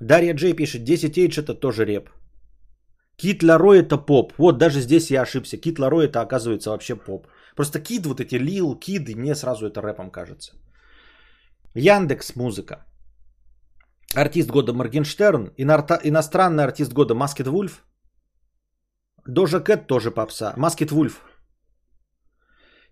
[0.00, 2.10] Дарья Джей пишет, 10AGE это тоже рэп.
[3.16, 4.32] Кит Ларой это поп.
[4.38, 5.56] Вот даже здесь я ошибся.
[5.56, 7.26] Кит Ларой это оказывается вообще поп.
[7.56, 10.52] Просто кид, вот эти лил, киды, мне сразу это рэпом кажется.
[11.74, 12.86] Яндекс музыка.
[14.14, 15.52] Артист года Моргенштерн.
[15.56, 17.84] Иностранный артист года Маскет Вульф.
[19.26, 20.54] Дожа Кэт тоже попса.
[20.56, 21.22] Маскет Вульф.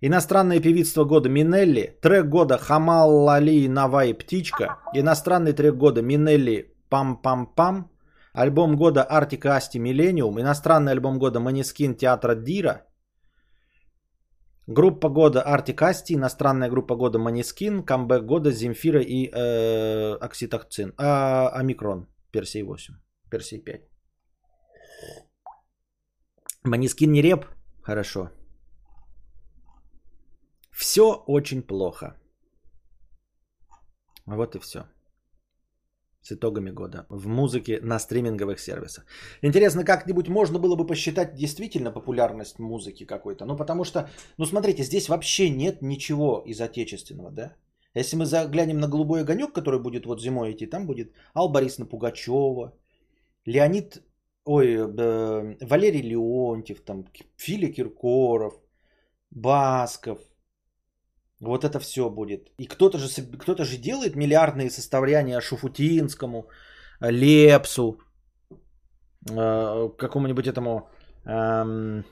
[0.03, 1.99] Иностранное певица года Минелли.
[2.03, 4.79] Трек года Хамал Лали Навай Птичка.
[4.95, 7.91] Иностранный трек года Минелли Пам-пам-пам.
[8.35, 10.39] Альбом года Артика Асти Миллениум.
[10.39, 12.86] Иностранный альбом года Манискин Театра Дира.
[14.69, 21.49] Группа года Артик Асти, иностранная группа года Манискин, камбэк года Земфира и э, Окситоцин, а,
[21.61, 22.95] Омикрон, Персей 8,
[23.31, 23.89] Персей 5.
[26.65, 27.47] Манискин не реп?
[27.83, 28.31] Хорошо.
[30.73, 32.17] Все очень плохо.
[34.27, 34.85] Вот и все
[36.27, 39.05] с итогами года в музыке на стриминговых сервисах.
[39.43, 43.47] Интересно, как-нибудь можно было бы посчитать действительно популярность музыки какой-то?
[43.47, 44.09] Ну, потому что,
[44.39, 47.53] ну, смотрите, здесь вообще нет ничего из отечественного, да?
[47.95, 51.87] Если мы заглянем на «Голубой огонек», который будет вот зимой идти, там будет Алла Борисовна
[51.87, 52.73] Пугачева,
[53.47, 54.03] Леонид,
[54.45, 57.05] ой, э, Валерий Леонтьев, там,
[57.37, 58.55] Филя Киркоров,
[59.31, 60.19] Басков–
[61.41, 62.51] вот это все будет.
[62.59, 66.49] И кто-то же, кто-то же делает миллиардные составляния Шуфутинскому,
[67.01, 67.99] Лепсу,
[69.31, 70.89] э, какому-нибудь этому
[71.25, 72.05] эм,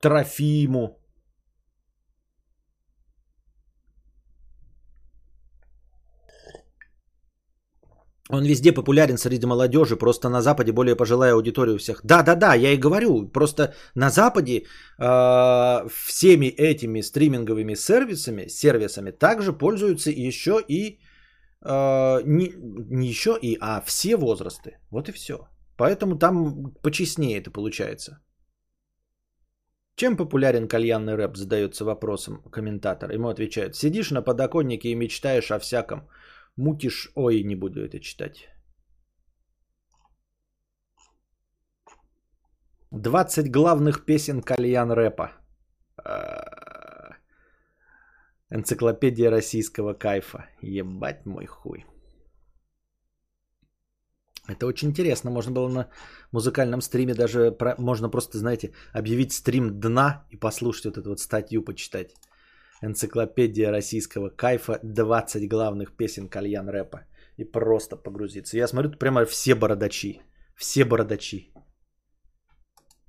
[0.00, 0.98] Трофиму.
[8.30, 12.00] Он везде популярен среди молодежи, просто на Западе более пожилая аудитория у всех.
[12.04, 14.62] Да, да, да, я и говорю, просто на Западе
[14.98, 21.00] э, всеми этими стриминговыми сервисами, сервисами также пользуются еще и
[21.64, 22.52] э, не,
[22.90, 24.78] не еще и, а все возрасты.
[24.90, 25.34] Вот и все.
[25.76, 28.20] Поэтому там почестнее это получается.
[29.96, 33.12] Чем популярен кальянный рэп, задается вопросом комментатор.
[33.12, 36.08] Ему отвечают, сидишь на подоконнике и мечтаешь о всяком.
[36.56, 38.48] Мутишь, ой, не буду это читать.
[42.92, 45.32] 20 главных песен кальян рэпа.
[45.96, 47.16] А,
[48.50, 50.46] энциклопедия российского кайфа.
[50.62, 51.84] Ебать мой хуй.
[54.46, 55.30] Это очень интересно.
[55.30, 55.88] Можно было на
[56.32, 61.64] музыкальном стриме даже, можно просто, знаете, объявить стрим дна и послушать вот эту вот статью,
[61.64, 62.14] почитать.
[62.84, 67.06] Энциклопедия российского кайфа, 20 главных песен кальян рэпа.
[67.38, 68.56] И просто погрузиться.
[68.56, 70.20] Я смотрю, прямо все бородачи.
[70.56, 71.52] Все бородачи.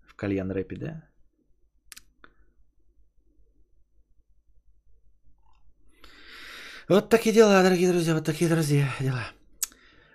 [0.08, 1.04] В кальян рэпе, да?
[6.90, 9.32] Вот такие дела, дорогие друзья, вот такие, друзья, дела.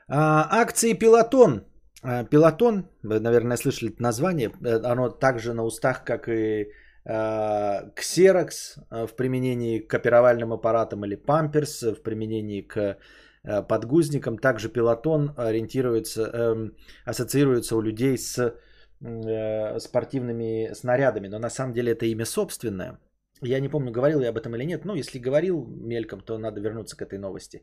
[0.08, 1.64] А, акции Пилотон.
[2.02, 4.52] А, Пилотон, вы, наверное, слышали это название.
[4.64, 6.68] Э, оно также на устах, как и
[7.10, 12.96] Xerox э, в применении к копировальным аппаратам или Pampers в применении к
[13.42, 14.38] э, подгузникам.
[14.38, 21.92] Также пилотон ориентируется, эм, ассоциируется у людей с э, спортивными снарядами, но на самом деле
[21.92, 22.98] это имя собственное.
[23.42, 24.84] Я не помню, говорил я об этом или нет.
[24.84, 27.62] Ну, если говорил мельком, то надо вернуться к этой новости.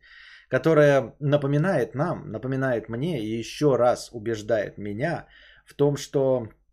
[0.50, 5.28] Которая напоминает нам, напоминает мне и еще раз убеждает меня
[5.66, 6.67] в том, что Э,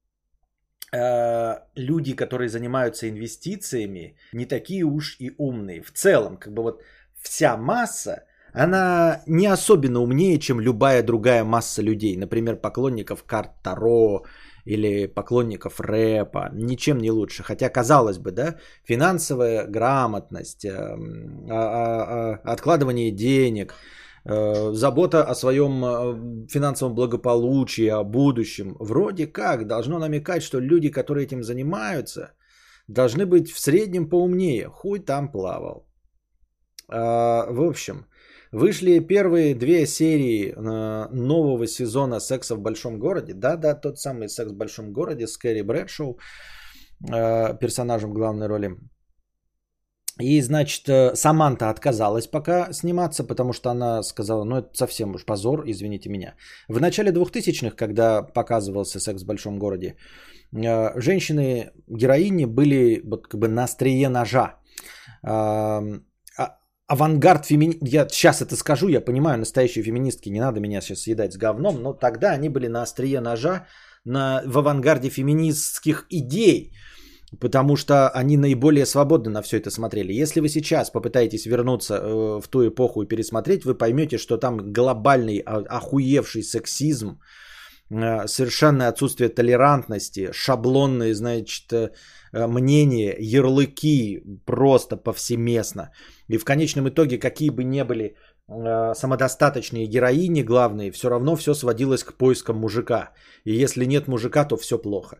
[1.76, 5.83] люди, которые занимаются инвестициями, не такие уж и умные.
[5.83, 6.83] В целом, как бы вот
[7.22, 12.16] вся масса, она не особенно умнее, чем любая другая масса людей.
[12.16, 14.24] Например, поклонников карт Таро
[14.64, 16.50] или поклонников рэпа.
[16.52, 17.42] Ничем не лучше.
[17.42, 18.54] Хотя, казалось бы, да,
[18.85, 27.88] финансовая грамотность, эм, а, а, а, откладывание денег– Э, забота о своем э, финансовом благополучии,
[27.88, 28.76] о будущем.
[28.80, 32.32] Вроде как должно намекать, что люди, которые этим занимаются,
[32.88, 34.68] должны быть в среднем поумнее.
[34.68, 35.87] Хуй там плавал.
[36.88, 38.06] А, в общем,
[38.50, 43.34] вышли первые две серии э, нового сезона «Секса в большом городе».
[43.34, 46.18] Да-да, тот самый «Секс в большом городе» с Кэрри Брэдшоу,
[47.60, 48.78] персонажем главной роли.
[50.20, 55.24] И, значит, э, Саманта отказалась пока сниматься, потому что она сказала, ну это совсем уж
[55.24, 56.35] позор, извините меня.
[56.68, 59.96] В начале 2000-х, когда показывался «Секс в большом городе»,
[60.53, 64.61] э, женщины-героини были вот как бы на острие ножа.
[65.22, 65.83] А,
[66.87, 67.79] авангард фемини...
[67.83, 71.83] Я сейчас это скажу, я понимаю, настоящие феминистки, не надо меня сейчас съедать с говном,
[71.83, 73.66] но тогда они были на острие ножа
[74.05, 76.72] на, в авангарде феминистских идей,
[77.40, 80.12] потому что они наиболее свободно на все это смотрели.
[80.12, 84.73] Если вы сейчас попытаетесь вернуться э, в ту эпоху и пересмотреть, вы поймете, что там
[84.73, 87.18] глобальный охуевший сексизм,
[87.90, 91.90] э, совершенное отсутствие толерантности, шаблонные, значит, э,
[92.33, 95.90] мнения, ярлыки просто повсеместно.
[96.29, 98.16] И в конечном итоге, какие бы ни были
[98.48, 103.12] самодостаточные героини главные, все равно все сводилось к поискам мужика.
[103.44, 105.16] И если нет мужика, то все плохо.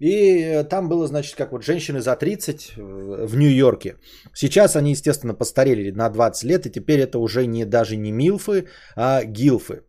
[0.00, 3.96] И э, там было, значит, как вот женщины за 30 э, в Нью-Йорке.
[4.34, 8.66] Сейчас они, естественно, постарели на 20 лет, и теперь это уже не даже не милфы,
[8.96, 9.82] а гилфы.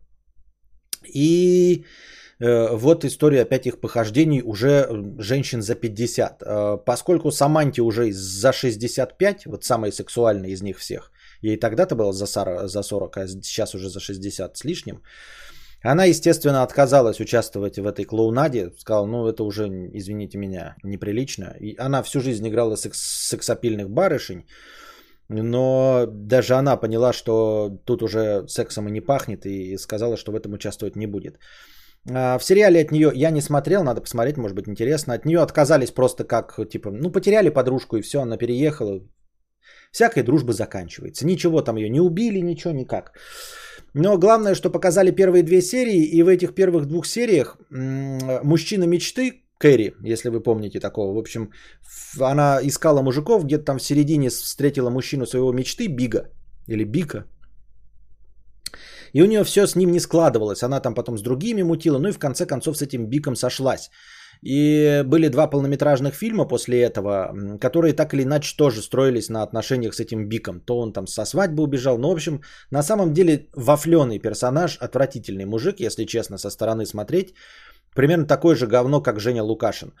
[1.14, 1.84] И
[2.38, 6.42] э, вот история опять их похождений уже женщин за 50.
[6.42, 11.10] Э, поскольку Саманти уже за 65, вот самая сексуальная из них всех,
[11.46, 15.02] ей тогда-то было за 40, а сейчас уже за 60 с лишним,
[15.82, 18.72] она, естественно, отказалась участвовать в этой клоунаде.
[18.78, 21.54] Сказала, ну это уже, извините меня, неприлично.
[21.60, 24.46] И она всю жизнь играла секс- сексапильных барышень.
[25.28, 29.46] Но даже она поняла, что тут уже сексом и не пахнет.
[29.46, 31.38] И сказала, что в этом участвовать не будет.
[32.10, 35.14] А, в сериале от нее я не смотрел, надо посмотреть, может быть интересно.
[35.14, 39.02] От нее отказались просто как, типа, ну потеряли подружку и все, она переехала.
[39.96, 41.26] Всякая дружба заканчивается.
[41.26, 43.12] Ничего там ее не убили, ничего никак.
[43.94, 49.32] Но главное, что показали первые две серии, и в этих первых двух сериях мужчина мечты,
[49.58, 51.50] Кэрри, если вы помните такого, в общем,
[52.20, 56.28] она искала мужиков, где-то там в середине встретила мужчину своего мечты, Бига,
[56.68, 57.24] или Бика,
[59.14, 60.62] и у нее все с ним не складывалось.
[60.62, 61.98] Она там потом с другими мутила.
[61.98, 63.90] Ну и в конце концов с этим Биком сошлась.
[64.42, 69.94] И были два полнометражных фильма после этого, которые так или иначе тоже строились на отношениях
[69.94, 70.60] с этим Биком.
[70.60, 71.98] То он там со свадьбы убежал.
[71.98, 77.34] Ну, в общем, на самом деле вафленый персонаж, отвратительный мужик, если честно, со стороны смотреть.
[77.94, 79.92] Примерно такое же говно, как Женя Лукашин.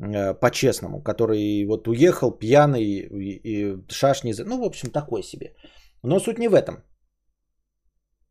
[0.00, 4.34] Э, по-честному, который вот уехал пьяный и, и шашни.
[4.44, 5.54] Ну, в общем, такой себе.
[6.02, 6.82] Но суть не в этом.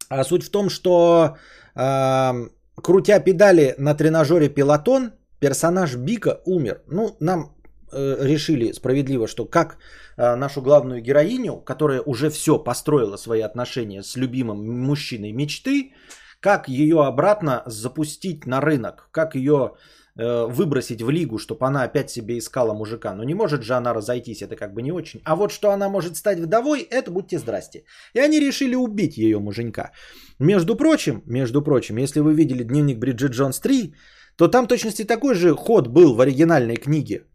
[0.09, 1.37] А суть в том, что
[1.75, 2.31] э,
[2.75, 5.11] крутя педали на тренажере пилотон,
[5.41, 6.81] персонаж Бика умер.
[6.87, 7.55] Ну, нам
[7.91, 9.77] э, решили справедливо, что как
[10.17, 15.93] э, нашу главную героиню, которая уже все построила свои отношения с любимым мужчиной мечты,
[16.41, 19.71] как ее обратно запустить на рынок, как ее
[20.15, 23.15] э, выбросить в лигу, чтобы она опять себе искала мужика.
[23.15, 25.21] Но не может же она разойтись, это как бы не очень.
[25.25, 27.83] А вот что она может стать вдовой, это будьте здрасте.
[28.13, 29.91] И они решили убить ее муженька.
[30.39, 33.93] Между прочим, между прочим, если вы видели дневник Бриджит Джонс 3,
[34.41, 37.25] то там точности такой же ход был в оригинальной книге.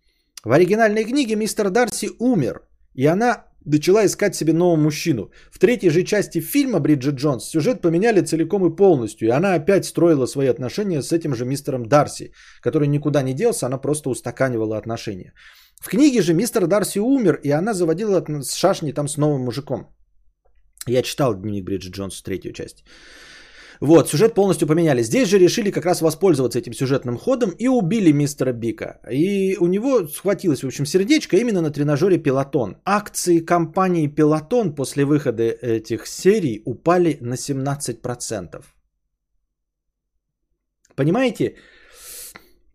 [0.45, 2.63] В оригинальной книге мистер Дарси умер,
[2.95, 5.31] и она начала искать себе нового мужчину.
[5.53, 9.85] В третьей же части фильма Бриджит Джонс сюжет поменяли целиком и полностью, и она опять
[9.85, 14.77] строила свои отношения с этим же мистером Дарси, который никуда не делся, она просто устаканивала
[14.77, 15.33] отношения.
[15.81, 19.95] В книге же мистер Дарси умер, и она заводила с шашни там с новым мужиком.
[20.89, 22.85] Я читал дневник Бриджит Джонс, третью часть.
[23.81, 25.03] Вот, сюжет полностью поменяли.
[25.03, 29.01] Здесь же решили как раз воспользоваться этим сюжетным ходом и убили мистера Бика.
[29.11, 32.77] И у него схватилось, в общем, сердечко именно на тренажере Пилотон.
[32.85, 38.65] Акции компании Пилотон после выхода этих серий упали на 17%.
[40.97, 41.57] Понимаете?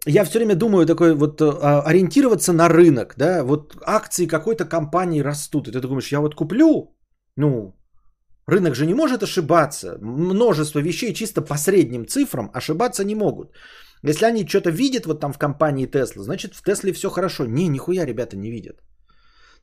[0.08, 5.22] Я все время думаю такой вот а, ориентироваться на рынок, да, вот акции какой-то компании
[5.22, 6.96] растут, и ты думаешь, я вот куплю,
[7.38, 7.76] ну,
[8.48, 9.98] Рынок же не может ошибаться.
[10.02, 13.54] Множество вещей чисто по средним цифрам ошибаться не могут.
[14.04, 17.46] Если они что-то видят вот там в компании Tesla, значит в Тесле все хорошо.
[17.46, 18.82] Не, нихуя ребята не видят.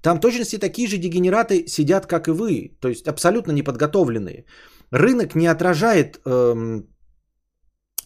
[0.00, 2.76] Там точности такие же дегенераты сидят, как и вы.
[2.80, 4.44] То есть абсолютно неподготовленные.
[4.92, 6.86] Рынок не отражает эм,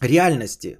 [0.01, 0.79] реальности.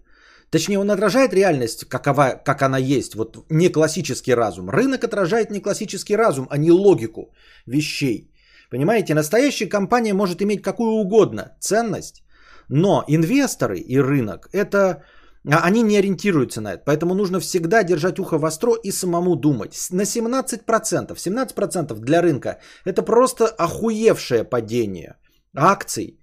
[0.49, 3.15] Точнее, он отражает реальность, какова, как она есть.
[3.15, 4.69] Вот не классический разум.
[4.69, 7.33] Рынок отражает не классический разум, а не логику
[7.67, 8.32] вещей.
[8.73, 12.23] Понимаете, настоящая компания может иметь какую угодно ценность,
[12.69, 15.03] но инвесторы и рынок это
[15.47, 16.83] а, они не ориентируются на это.
[16.85, 19.73] Поэтому нужно всегда держать ухо востро и самому думать.
[19.91, 25.17] На 17%, 17% для рынка это просто охуевшее падение
[25.55, 26.19] акций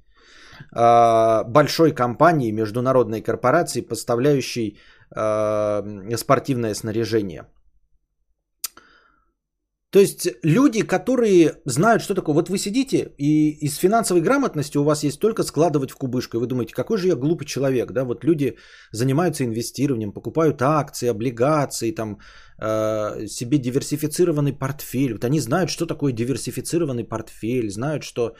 [0.74, 4.76] э, большой компании, международной корпорации, поставляющей
[5.14, 7.44] э, спортивное снаряжение.
[9.90, 12.34] То есть люди, которые знают, что такое.
[12.34, 16.36] Вот вы сидите, и из финансовой грамотности у вас есть только складывать в кубышку.
[16.36, 17.90] И вы думаете, какой же я глупый человек.
[17.90, 18.04] Да?
[18.04, 18.56] Вот люди
[18.92, 22.18] занимаются инвестированием, покупают акции, облигации, там,
[22.60, 25.14] себе диверсифицированный портфель.
[25.14, 28.34] Вот они знают, что такое диверсифицированный портфель, знают, что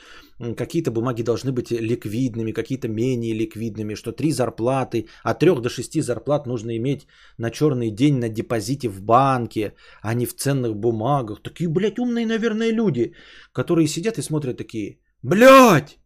[0.56, 6.02] какие-то бумаги должны быть ликвидными, какие-то менее ликвидными, что три зарплаты, от трех до шести
[6.02, 7.06] зарплат нужно иметь
[7.38, 11.42] на черный день на депозите в банке, а не в ценных бумагах.
[11.42, 13.14] Такие, блядь, умные, наверное, люди,
[13.52, 15.98] которые сидят и смотрят такие, блядь,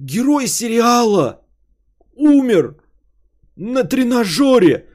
[0.00, 1.46] герой сериала
[2.16, 2.82] умер
[3.54, 4.86] на тренажере.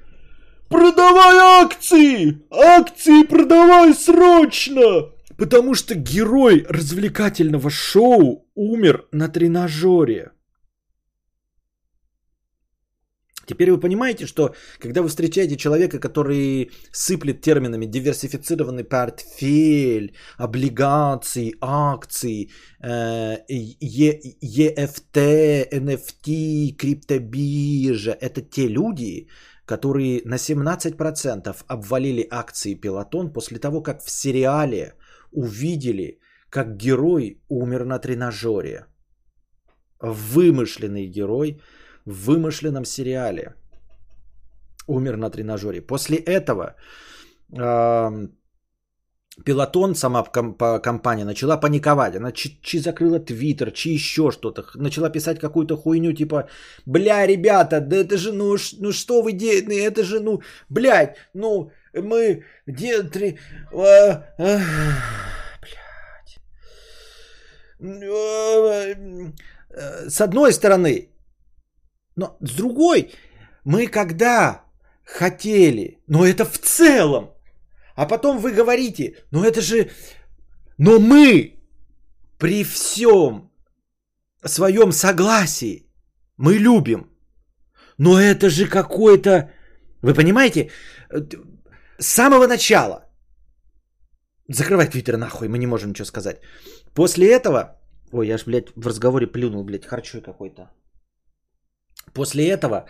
[0.74, 2.41] Продавай акции!
[2.49, 5.11] Акции продавай срочно!
[5.38, 10.32] Потому что герой развлекательного шоу умер на тренажере.
[13.45, 22.49] Теперь вы понимаете, что когда вы встречаете человека, который сыплет терминами диверсифицированный портфель, облигации, акции,
[22.82, 23.38] э,
[24.41, 25.17] EFT,
[25.71, 29.28] NFT, криптобиржа, это те люди,
[29.78, 34.93] которые на 17% обвалили акции Пелотон после того, как в сериале
[35.32, 36.19] увидели,
[36.49, 38.86] как герой умер на тренажере.
[39.99, 41.61] Вымышленный герой
[42.05, 43.55] в вымышленном сериале
[44.88, 45.82] умер на тренажере.
[45.82, 46.76] После этого
[47.51, 48.28] э,
[49.45, 52.15] Пилотон, сама компания, начала паниковать.
[52.15, 54.63] Она чи, чи закрыла твиттер, чи еще что-то.
[54.75, 56.47] Начала писать какую-то хуйню, типа,
[56.86, 61.71] бля, ребята, да это же, ну, ну что вы делаете, это же, ну, блядь, ну,
[61.93, 63.39] мы, где, три,
[63.73, 64.59] а, а,
[70.09, 71.09] с одной стороны,
[72.15, 73.11] но с другой,
[73.65, 74.63] мы когда
[75.03, 77.34] хотели, но это в целом,
[77.96, 79.89] а потом вы говорите, ну это же,
[80.78, 81.60] но мы
[82.38, 83.52] при всем
[84.46, 85.88] своем согласии,
[86.38, 87.10] мы любим,
[87.98, 89.52] но это же какой-то,
[90.02, 90.70] вы понимаете,
[92.00, 93.06] с самого начала,
[94.50, 96.41] закрывай твиттер нахуй, мы не можем ничего сказать,
[96.94, 97.80] После этого...
[98.12, 100.70] Ой, я ж, блядь, в разговоре плюнул, блядь, харчой какой-то.
[102.14, 102.86] После этого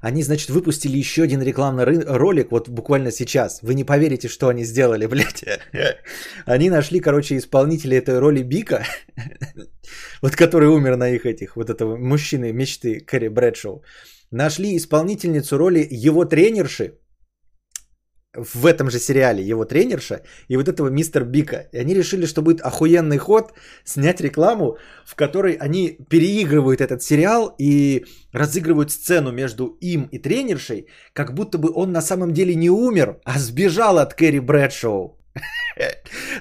[0.00, 3.62] они, значит, выпустили еще один рекламный ролик, вот буквально сейчас.
[3.62, 5.44] Вы не поверите, что они сделали, блядь.
[6.46, 8.84] Они нашли, короче, исполнителя этой роли Бика,
[10.22, 13.82] вот который умер на их этих, вот этого мужчины мечты Кэрри Брэдшоу.
[14.30, 16.98] Нашли исполнительницу роли его тренерши,
[18.38, 21.68] в этом же сериале его тренерша и вот этого мистер Бика.
[21.72, 23.52] И они решили, что будет охуенный ход
[23.84, 30.86] снять рекламу, в которой они переигрывают этот сериал и разыгрывают сцену между им и тренершей,
[31.12, 35.18] как будто бы он на самом деле не умер, а сбежал от Кэрри Брэдшоу.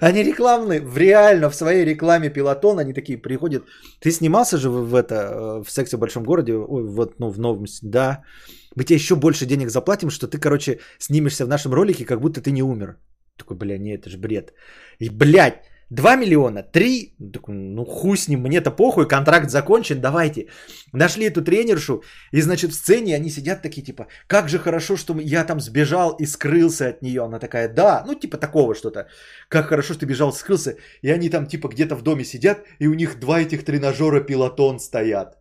[0.02, 3.64] Они рекламные, в реально в своей рекламе пилотон, они такие приходят.
[4.00, 7.66] Ты снимался же в, это, э, в сексе в большом городе, вот, ну, в новом,
[7.82, 8.24] да.
[8.76, 12.42] Мы тебе еще больше денег заплатим, что ты, короче, снимешься в нашем ролике, как будто
[12.42, 12.98] ты не умер.
[13.38, 14.54] Такой, бля, не, это же бред.
[15.00, 17.16] И, блядь, 2 миллиона, 3,
[17.48, 20.48] ну хуй с ним, мне-то похуй, контракт закончен, давайте.
[20.94, 25.18] Нашли эту тренершу, и значит в сцене они сидят такие типа, как же хорошо, что
[25.20, 27.24] я там сбежал и скрылся от нее.
[27.24, 29.08] Она такая, да, ну типа такого что-то.
[29.50, 30.76] Как хорошо, что ты бежал, скрылся.
[31.02, 34.80] И они там типа где-то в доме сидят, и у них два этих тренажера пилотон
[34.80, 35.38] стоят.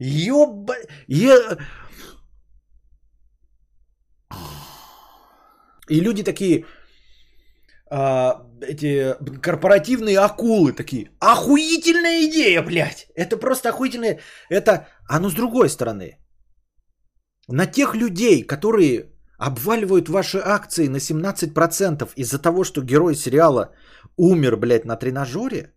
[0.00, 0.74] Ёба...
[1.06, 1.58] Я...
[5.88, 6.64] И люди такие,
[7.90, 11.10] а, эти корпоративные акулы такие.
[11.20, 13.06] Охуительная идея, блядь.
[13.14, 14.20] Это просто охуительная.
[14.50, 16.18] Это, а ну с другой стороны.
[17.48, 23.72] На тех людей, которые обваливают ваши акции на 17% из-за того, что герой сериала
[24.16, 25.72] умер, блядь, на тренажере,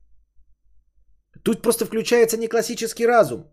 [1.43, 3.45] тут просто включается не классический разум.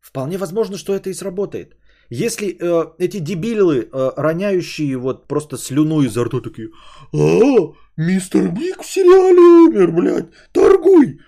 [0.00, 1.74] Вполне возможно, что это и сработает.
[2.16, 6.68] Если э, эти дебилы, э, роняющие вот просто слюну изо рта такие,
[7.12, 11.18] а, мистер Биг в сериале умер, блядь, торгуй,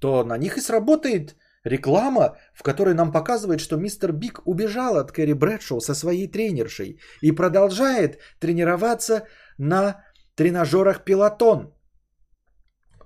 [0.00, 1.34] то на них и сработает
[1.64, 7.00] реклама, в которой нам показывает, что мистер Биг убежал от Кэрри Брэдшоу со своей тренершей
[7.20, 9.22] и продолжает тренироваться
[9.58, 10.04] на
[10.36, 11.72] тренажерах Пилотон.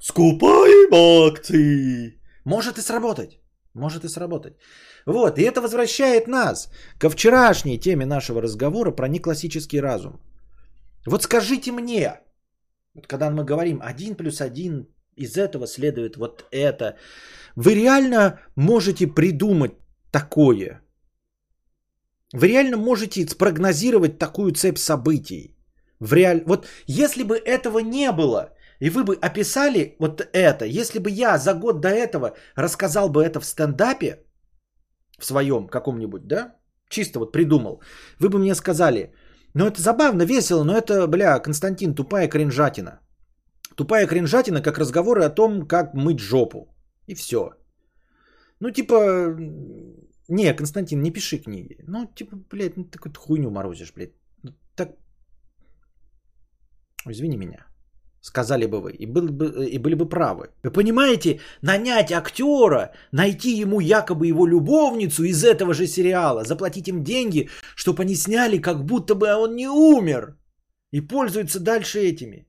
[0.01, 0.93] Скупаем
[1.31, 2.21] акции!
[2.45, 3.41] Может и сработать.
[3.75, 4.53] Может и сработать.
[5.07, 10.21] Вот, и это возвращает нас ко вчерашней теме нашего разговора про неклассический разум.
[11.07, 12.21] Вот скажите мне,
[12.95, 14.87] вот когда мы говорим один плюс один,
[15.17, 16.97] из этого следует вот это,
[17.57, 19.73] вы реально можете придумать
[20.11, 20.81] такое?
[22.33, 25.57] Вы реально можете спрогнозировать такую цепь событий?
[26.01, 26.43] В реаль...
[26.47, 31.39] Вот если бы этого не было, и вы бы описали вот это, если бы я
[31.39, 34.25] за год до этого рассказал бы это в стендапе,
[35.23, 36.57] в своем каком-нибудь, да,
[36.89, 37.83] чисто вот придумал,
[38.19, 39.13] вы бы мне сказали,
[39.55, 43.01] Ну, это забавно, весело, но это, бля, Константин, тупая кринжатина.
[43.77, 46.75] Тупая кринжатина, как разговоры о том, как мыть жопу.
[47.09, 47.51] И все.
[48.61, 48.97] Ну, типа,
[50.29, 51.85] не, Константин, не пиши книги.
[51.89, 54.15] Ну, типа, блядь, ну ты какую-то хуйню морозишь, блядь.
[54.43, 54.97] Ну, так,
[57.11, 57.67] извини меня.
[58.23, 60.51] Сказали бы вы, и, был бы, и были бы правы.
[60.63, 67.03] Вы понимаете, нанять актера, найти ему якобы его любовницу из этого же сериала, заплатить им
[67.03, 70.37] деньги, чтобы они сняли, как будто бы он не умер.
[70.93, 72.47] И пользуются дальше этими.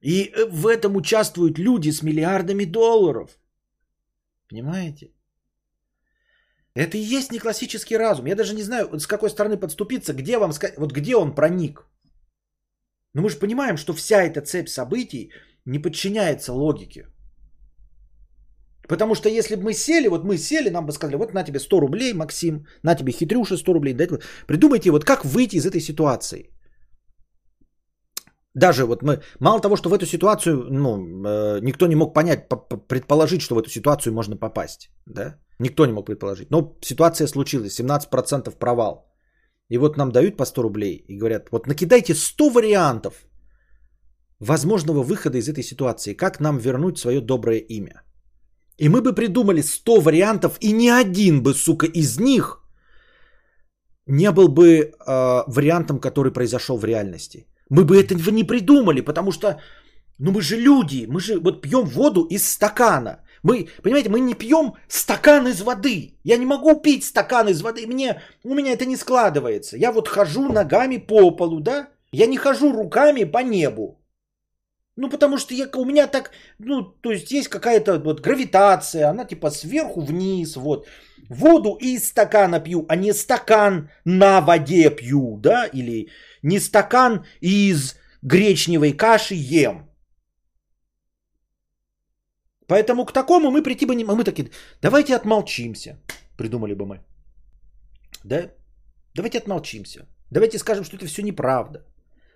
[0.00, 3.38] И э, в этом участвуют люди с миллиардами долларов.
[4.48, 5.12] Понимаете?
[6.74, 8.26] Это и есть не классический разум.
[8.26, 11.86] Я даже не знаю, с какой стороны подступиться, где вам сказать, вот где он проник.
[13.14, 15.30] Но мы же понимаем, что вся эта цепь событий
[15.66, 17.06] не подчиняется логике.
[18.88, 21.58] Потому что если бы мы сели, вот мы сели, нам бы сказали, вот на тебе
[21.60, 23.94] 100 рублей, Максим, на тебе хитрюша 100 рублей.
[23.94, 26.50] Дайте, придумайте, вот как выйти из этой ситуации.
[28.54, 32.48] Даже вот мы, мало того, что в эту ситуацию, ну, э, никто не мог понять,
[32.88, 35.38] предположить, что в эту ситуацию можно попасть, да?
[35.58, 36.50] Никто не мог предположить.
[36.50, 39.11] Но ситуация случилась, 17% провал.
[39.70, 43.14] И вот нам дают по 100 рублей и говорят, вот накидайте 100 вариантов
[44.40, 48.02] возможного выхода из этой ситуации, как нам вернуть свое доброе имя.
[48.78, 52.62] И мы бы придумали 100 вариантов, и ни один бы, сука, из них
[54.06, 57.46] не был бы э, вариантом, который произошел в реальности.
[57.70, 59.60] Мы бы этого не придумали, потому что,
[60.18, 63.20] ну мы же люди, мы же вот пьем воду из стакана.
[63.42, 66.18] Мы, понимаете, мы не пьем стакан из воды.
[66.24, 67.86] Я не могу пить стакан из воды.
[67.86, 69.76] Мне, у меня это не складывается.
[69.76, 71.88] Я вот хожу ногами по полу, да?
[72.12, 73.98] Я не хожу руками по небу.
[74.96, 79.24] Ну, потому что я, у меня так, ну, то есть есть какая-то вот гравитация, она
[79.24, 80.86] типа сверху вниз, вот.
[81.28, 86.10] Воду из стакана пью, а не стакан на воде пью, да, или
[86.42, 89.91] не стакан из гречневой каши ем.
[92.72, 94.50] Поэтому к такому мы прийти бы не Мы такие,
[94.80, 95.96] давайте отмолчимся,
[96.38, 97.00] придумали бы мы.
[98.24, 98.50] Да?
[99.14, 100.06] Давайте отмолчимся.
[100.30, 101.84] Давайте скажем, что это все неправда.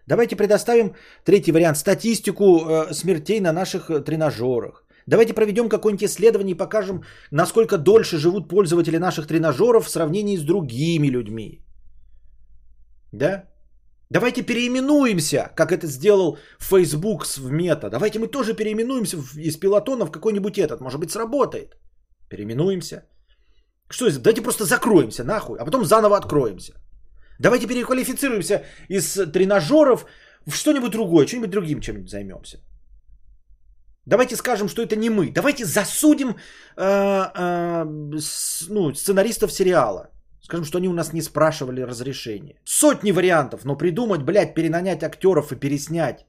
[0.07, 4.85] Давайте предоставим третий вариант, статистику э, смертей на наших э, тренажерах.
[5.07, 10.43] Давайте проведем какое-нибудь исследование и покажем, насколько дольше живут пользователи наших тренажеров в сравнении с
[10.43, 11.63] другими людьми.
[13.13, 13.45] Да?
[14.11, 17.91] Давайте переименуемся, как это сделал Facebook в мета.
[17.91, 20.81] Давайте мы тоже переименуемся из пилотона в какой-нибудь этот.
[20.81, 21.77] Может быть, сработает.
[22.29, 23.03] Переименуемся.
[23.91, 24.19] Что это?
[24.19, 26.73] Давайте просто закроемся нахуй, а потом заново откроемся.
[27.39, 30.07] Давайте переквалифицируемся из тренажеров
[30.47, 32.59] в что-нибудь другое, что-нибудь другим чем-нибудь займемся.
[34.07, 35.33] Давайте скажем, что это не мы.
[35.33, 36.35] Давайте засудим э,
[36.77, 40.11] э, с, ну, сценаристов сериала.
[40.43, 42.61] Скажем, что они у нас не спрашивали разрешения.
[42.65, 46.27] Сотни вариантов, но придумать, блядь, перенанять актеров и переснять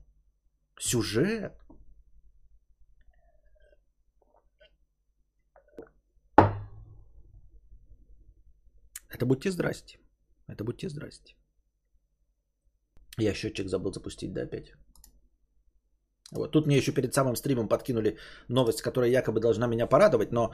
[0.80, 1.54] сюжет.
[9.10, 10.00] Это будьте здрасте.
[10.48, 11.36] Это будьте здрасте.
[13.20, 14.74] Я счетчик забыл запустить, да, опять?
[16.32, 18.18] Вот тут мне еще перед самым стримом подкинули
[18.50, 20.52] новость, которая якобы должна меня порадовать, но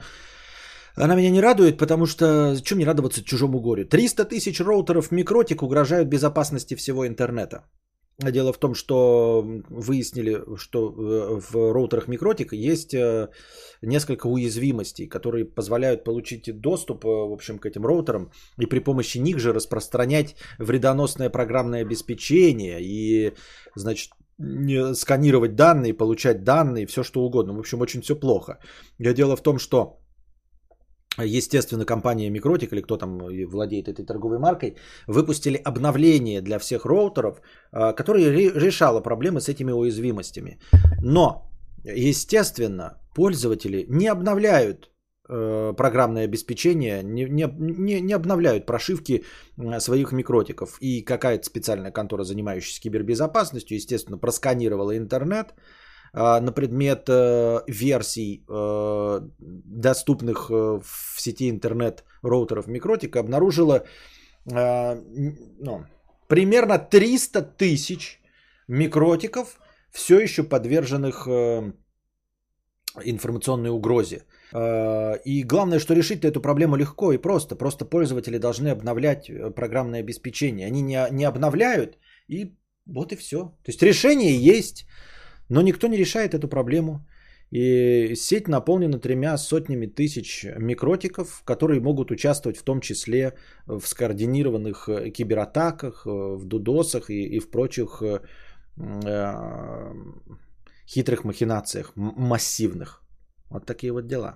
[0.96, 3.84] она меня не радует, потому что зачем мне радоваться чужому горю?
[3.84, 7.64] 300 тысяч роутеров микротик угрожают безопасности всего интернета.
[8.18, 10.88] Дело в том, что выяснили, что
[11.40, 13.28] в роутерах микротик есть э,
[13.82, 18.30] несколько уязвимостей, которые позволяют получить доступ, э, в общем, к этим роутерам
[18.60, 23.32] и при помощи них же распространять вредоносное программное обеспечение и,
[23.74, 24.10] значит,
[24.94, 27.54] сканировать данные, получать данные, все что угодно.
[27.54, 28.58] В общем, очень все плохо.
[29.00, 30.03] Дело в том, что
[31.18, 37.40] естественно, компания Микротик или кто там владеет этой торговой маркой, выпустили обновление для всех роутеров,
[37.72, 40.58] а, которое решало проблемы с этими уязвимостями.
[41.02, 41.50] Но,
[41.84, 44.90] естественно, пользователи не обновляют
[45.28, 49.24] э, программное обеспечение, не, не, не обновляют прошивки
[49.78, 50.78] своих микротиков.
[50.80, 55.54] И какая-то специальная контора, занимающаяся кибербезопасностью, естественно, просканировала интернет,
[56.14, 63.84] на предмет э, версий, э, доступных э, в сети интернет роутеров Микротика, обнаружила
[64.46, 65.86] ну,
[66.28, 68.20] примерно 300 тысяч
[68.68, 69.58] микротиков,
[69.90, 71.26] все еще подверженных
[73.04, 74.26] информационной угрозе.
[75.24, 77.56] И главное, что решить эту проблему легко и просто.
[77.56, 80.66] Просто пользователи должны обновлять программное обеспечение.
[80.66, 81.96] Они не, не обновляют,
[82.28, 82.54] и
[82.84, 83.38] вот и все.
[83.38, 84.84] То есть решение есть.
[85.54, 87.06] Но никто не решает эту проблему.
[87.52, 93.32] И сеть наполнена тремя сотнями тысяч микротиков, которые могут участвовать в том числе
[93.66, 98.20] в скоординированных э, кибератаках, э, в дудосах и, и в прочих э,
[100.88, 103.02] хитрых махинациях, массивных.
[103.50, 104.34] Вот такие вот дела.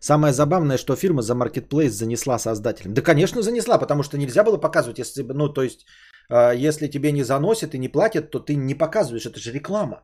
[0.00, 2.94] Самое забавное, что фирма за маркетплейс занесла создателям.
[2.94, 5.84] Да, конечно, занесла, потому что нельзя было показывать, если, ну, то есть,
[6.30, 10.02] если тебе не заносят и не платят, то ты не показываешь, это же реклама.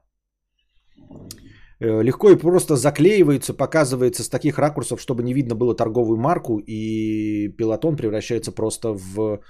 [1.81, 6.59] Э, легко и просто заклеивается, показывается с таких ракурсов, чтобы не видно было торговую марку,
[6.59, 9.41] и пилотон превращается просто в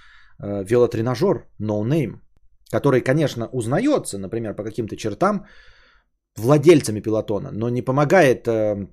[0.42, 2.20] э, велотренажер no name,
[2.70, 5.46] который, конечно, узнается, например, по каким-то чертам
[6.36, 8.88] владельцами пилотона, но не помогает э,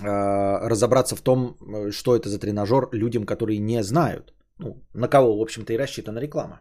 [0.00, 1.56] разобраться в том,
[1.90, 4.32] что это за тренажер людям, которые не знают.
[4.58, 6.60] Ну, на кого, в общем-то, и рассчитана реклама.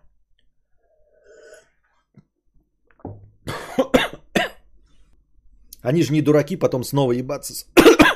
[5.82, 7.66] Они же не дураки потом снова ебаться с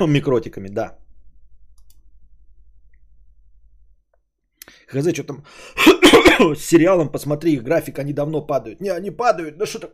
[0.06, 0.98] микротиками, да.
[4.88, 5.44] Хз, что там
[6.56, 8.80] с сериалом, посмотри, их график, они давно падают.
[8.80, 9.90] Не, они падают, да что так?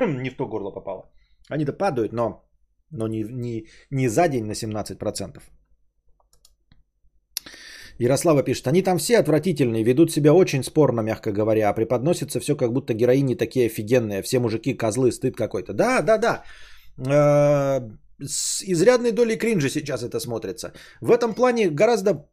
[0.00, 1.10] не в то горло попало.
[1.48, 2.44] Они да падают, но,
[2.90, 5.40] но не, не, не за день на 17%.
[7.98, 12.56] Ярослава пишет, они там все отвратительные, ведут себя очень спорно, мягко говоря, а преподносится все
[12.56, 15.72] как будто героини такие офигенные, все мужики козлы, стыд какой-то.
[15.72, 16.42] Да, да, да.
[16.98, 17.80] Э,
[18.22, 20.72] с изрядной долей кринжа сейчас это смотрится.
[21.00, 22.28] В этом плане гораздо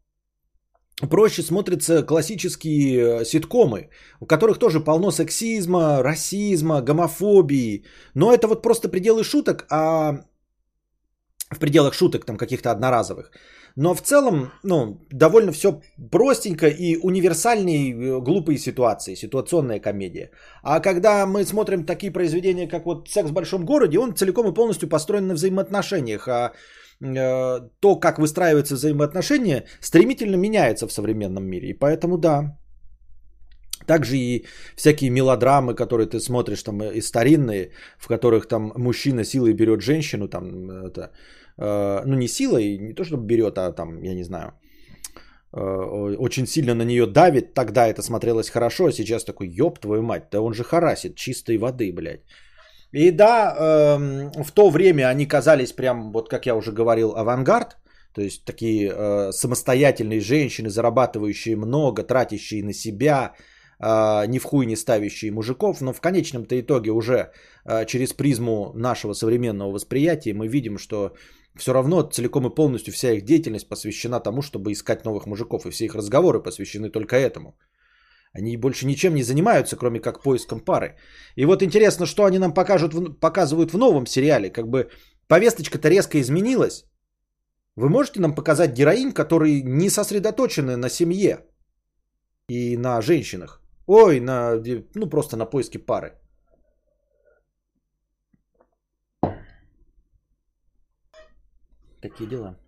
[1.10, 3.90] проще смотрятся классические э, ситкомы,
[4.20, 7.86] у которых тоже полно сексизма, расизма, гомофобии.
[8.16, 10.24] Но это вот просто пределы шуток, а
[11.52, 13.32] в пределах шуток там каких-то одноразовых.
[13.76, 20.30] Но в целом, ну, довольно все простенько и универсальные э, глупые ситуации, ситуационная комедия.
[20.62, 24.54] А когда мы смотрим такие произведения, как вот «Секс в большом городе», он целиком и
[24.54, 26.28] полностью построен на взаимоотношениях.
[26.28, 26.52] А
[27.02, 31.70] э, то, как выстраиваются взаимоотношения, стремительно меняется в современном мире.
[31.70, 32.56] И поэтому да,
[33.88, 34.46] также и
[34.76, 40.28] всякие мелодрамы, которые ты смотришь, там и старинные, в которых там мужчина силой берет женщину,
[40.28, 41.10] там это, Э,
[41.58, 44.54] ну не силой, не то чтобы берет, а там, я не знаю,
[45.54, 50.02] э, очень сильно на нее давит, тогда это смотрелось хорошо, а сейчас такой, ёб твою
[50.02, 52.22] мать, да он же харасит чистой воды, блядь.
[52.92, 53.56] И да,
[53.98, 57.78] эм, в то время они казались прям, вот как я уже говорил, авангард,
[58.14, 63.34] то есть такие э, самостоятельные женщины, зарабатывающие много, тратящие на себя,
[64.28, 67.32] ни в хуй не ставящие мужиков, но в конечном-то итоге уже
[67.86, 71.16] через призму нашего современного восприятия мы видим, что
[71.58, 75.70] все равно целиком и полностью вся их деятельность посвящена тому, чтобы искать новых мужиков, и
[75.72, 77.58] все их разговоры посвящены только этому.
[78.34, 80.98] Они больше ничем не занимаются, кроме как поиском пары.
[81.36, 84.50] И вот интересно, что они нам покажут, показывают в новом сериале.
[84.50, 84.90] Как бы
[85.28, 86.86] повесточка-то резко изменилась.
[87.76, 91.46] Вы можете нам показать героинь, которые не сосредоточены на семье
[92.50, 93.62] и на женщинах?
[93.86, 94.62] Ой, на,
[94.96, 96.23] ну просто на поиске пары.
[102.04, 102.60] Такие дела.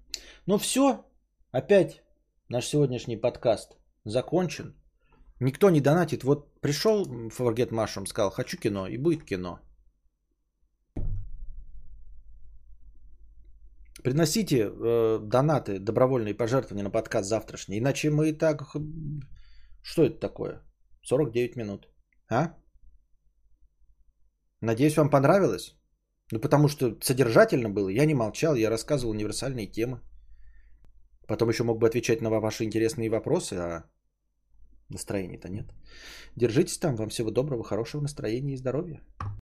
[0.47, 1.03] Ну все,
[1.51, 2.01] опять
[2.49, 4.73] наш сегодняшний подкаст закончен.
[5.41, 6.23] Никто не донатит.
[6.23, 9.59] Вот пришел Forget Mushroom, сказал, хочу кино, и будет кино.
[14.03, 17.79] Приносите э, донаты, добровольные пожертвования на подкаст завтрашний.
[17.79, 18.63] Иначе мы и так...
[19.83, 20.61] Что это такое?
[21.01, 21.89] 49 минут.
[22.29, 22.53] А?
[24.61, 25.75] Надеюсь, вам понравилось?
[26.31, 27.89] Ну, потому что содержательно было.
[27.89, 30.01] Я не молчал, я рассказывал универсальные темы.
[31.27, 33.83] Потом еще мог бы отвечать на ваши интересные вопросы, а
[34.89, 35.73] настроения-то нет.
[36.35, 36.95] Держитесь там.
[36.95, 39.01] Вам всего доброго, хорошего настроения и здоровья.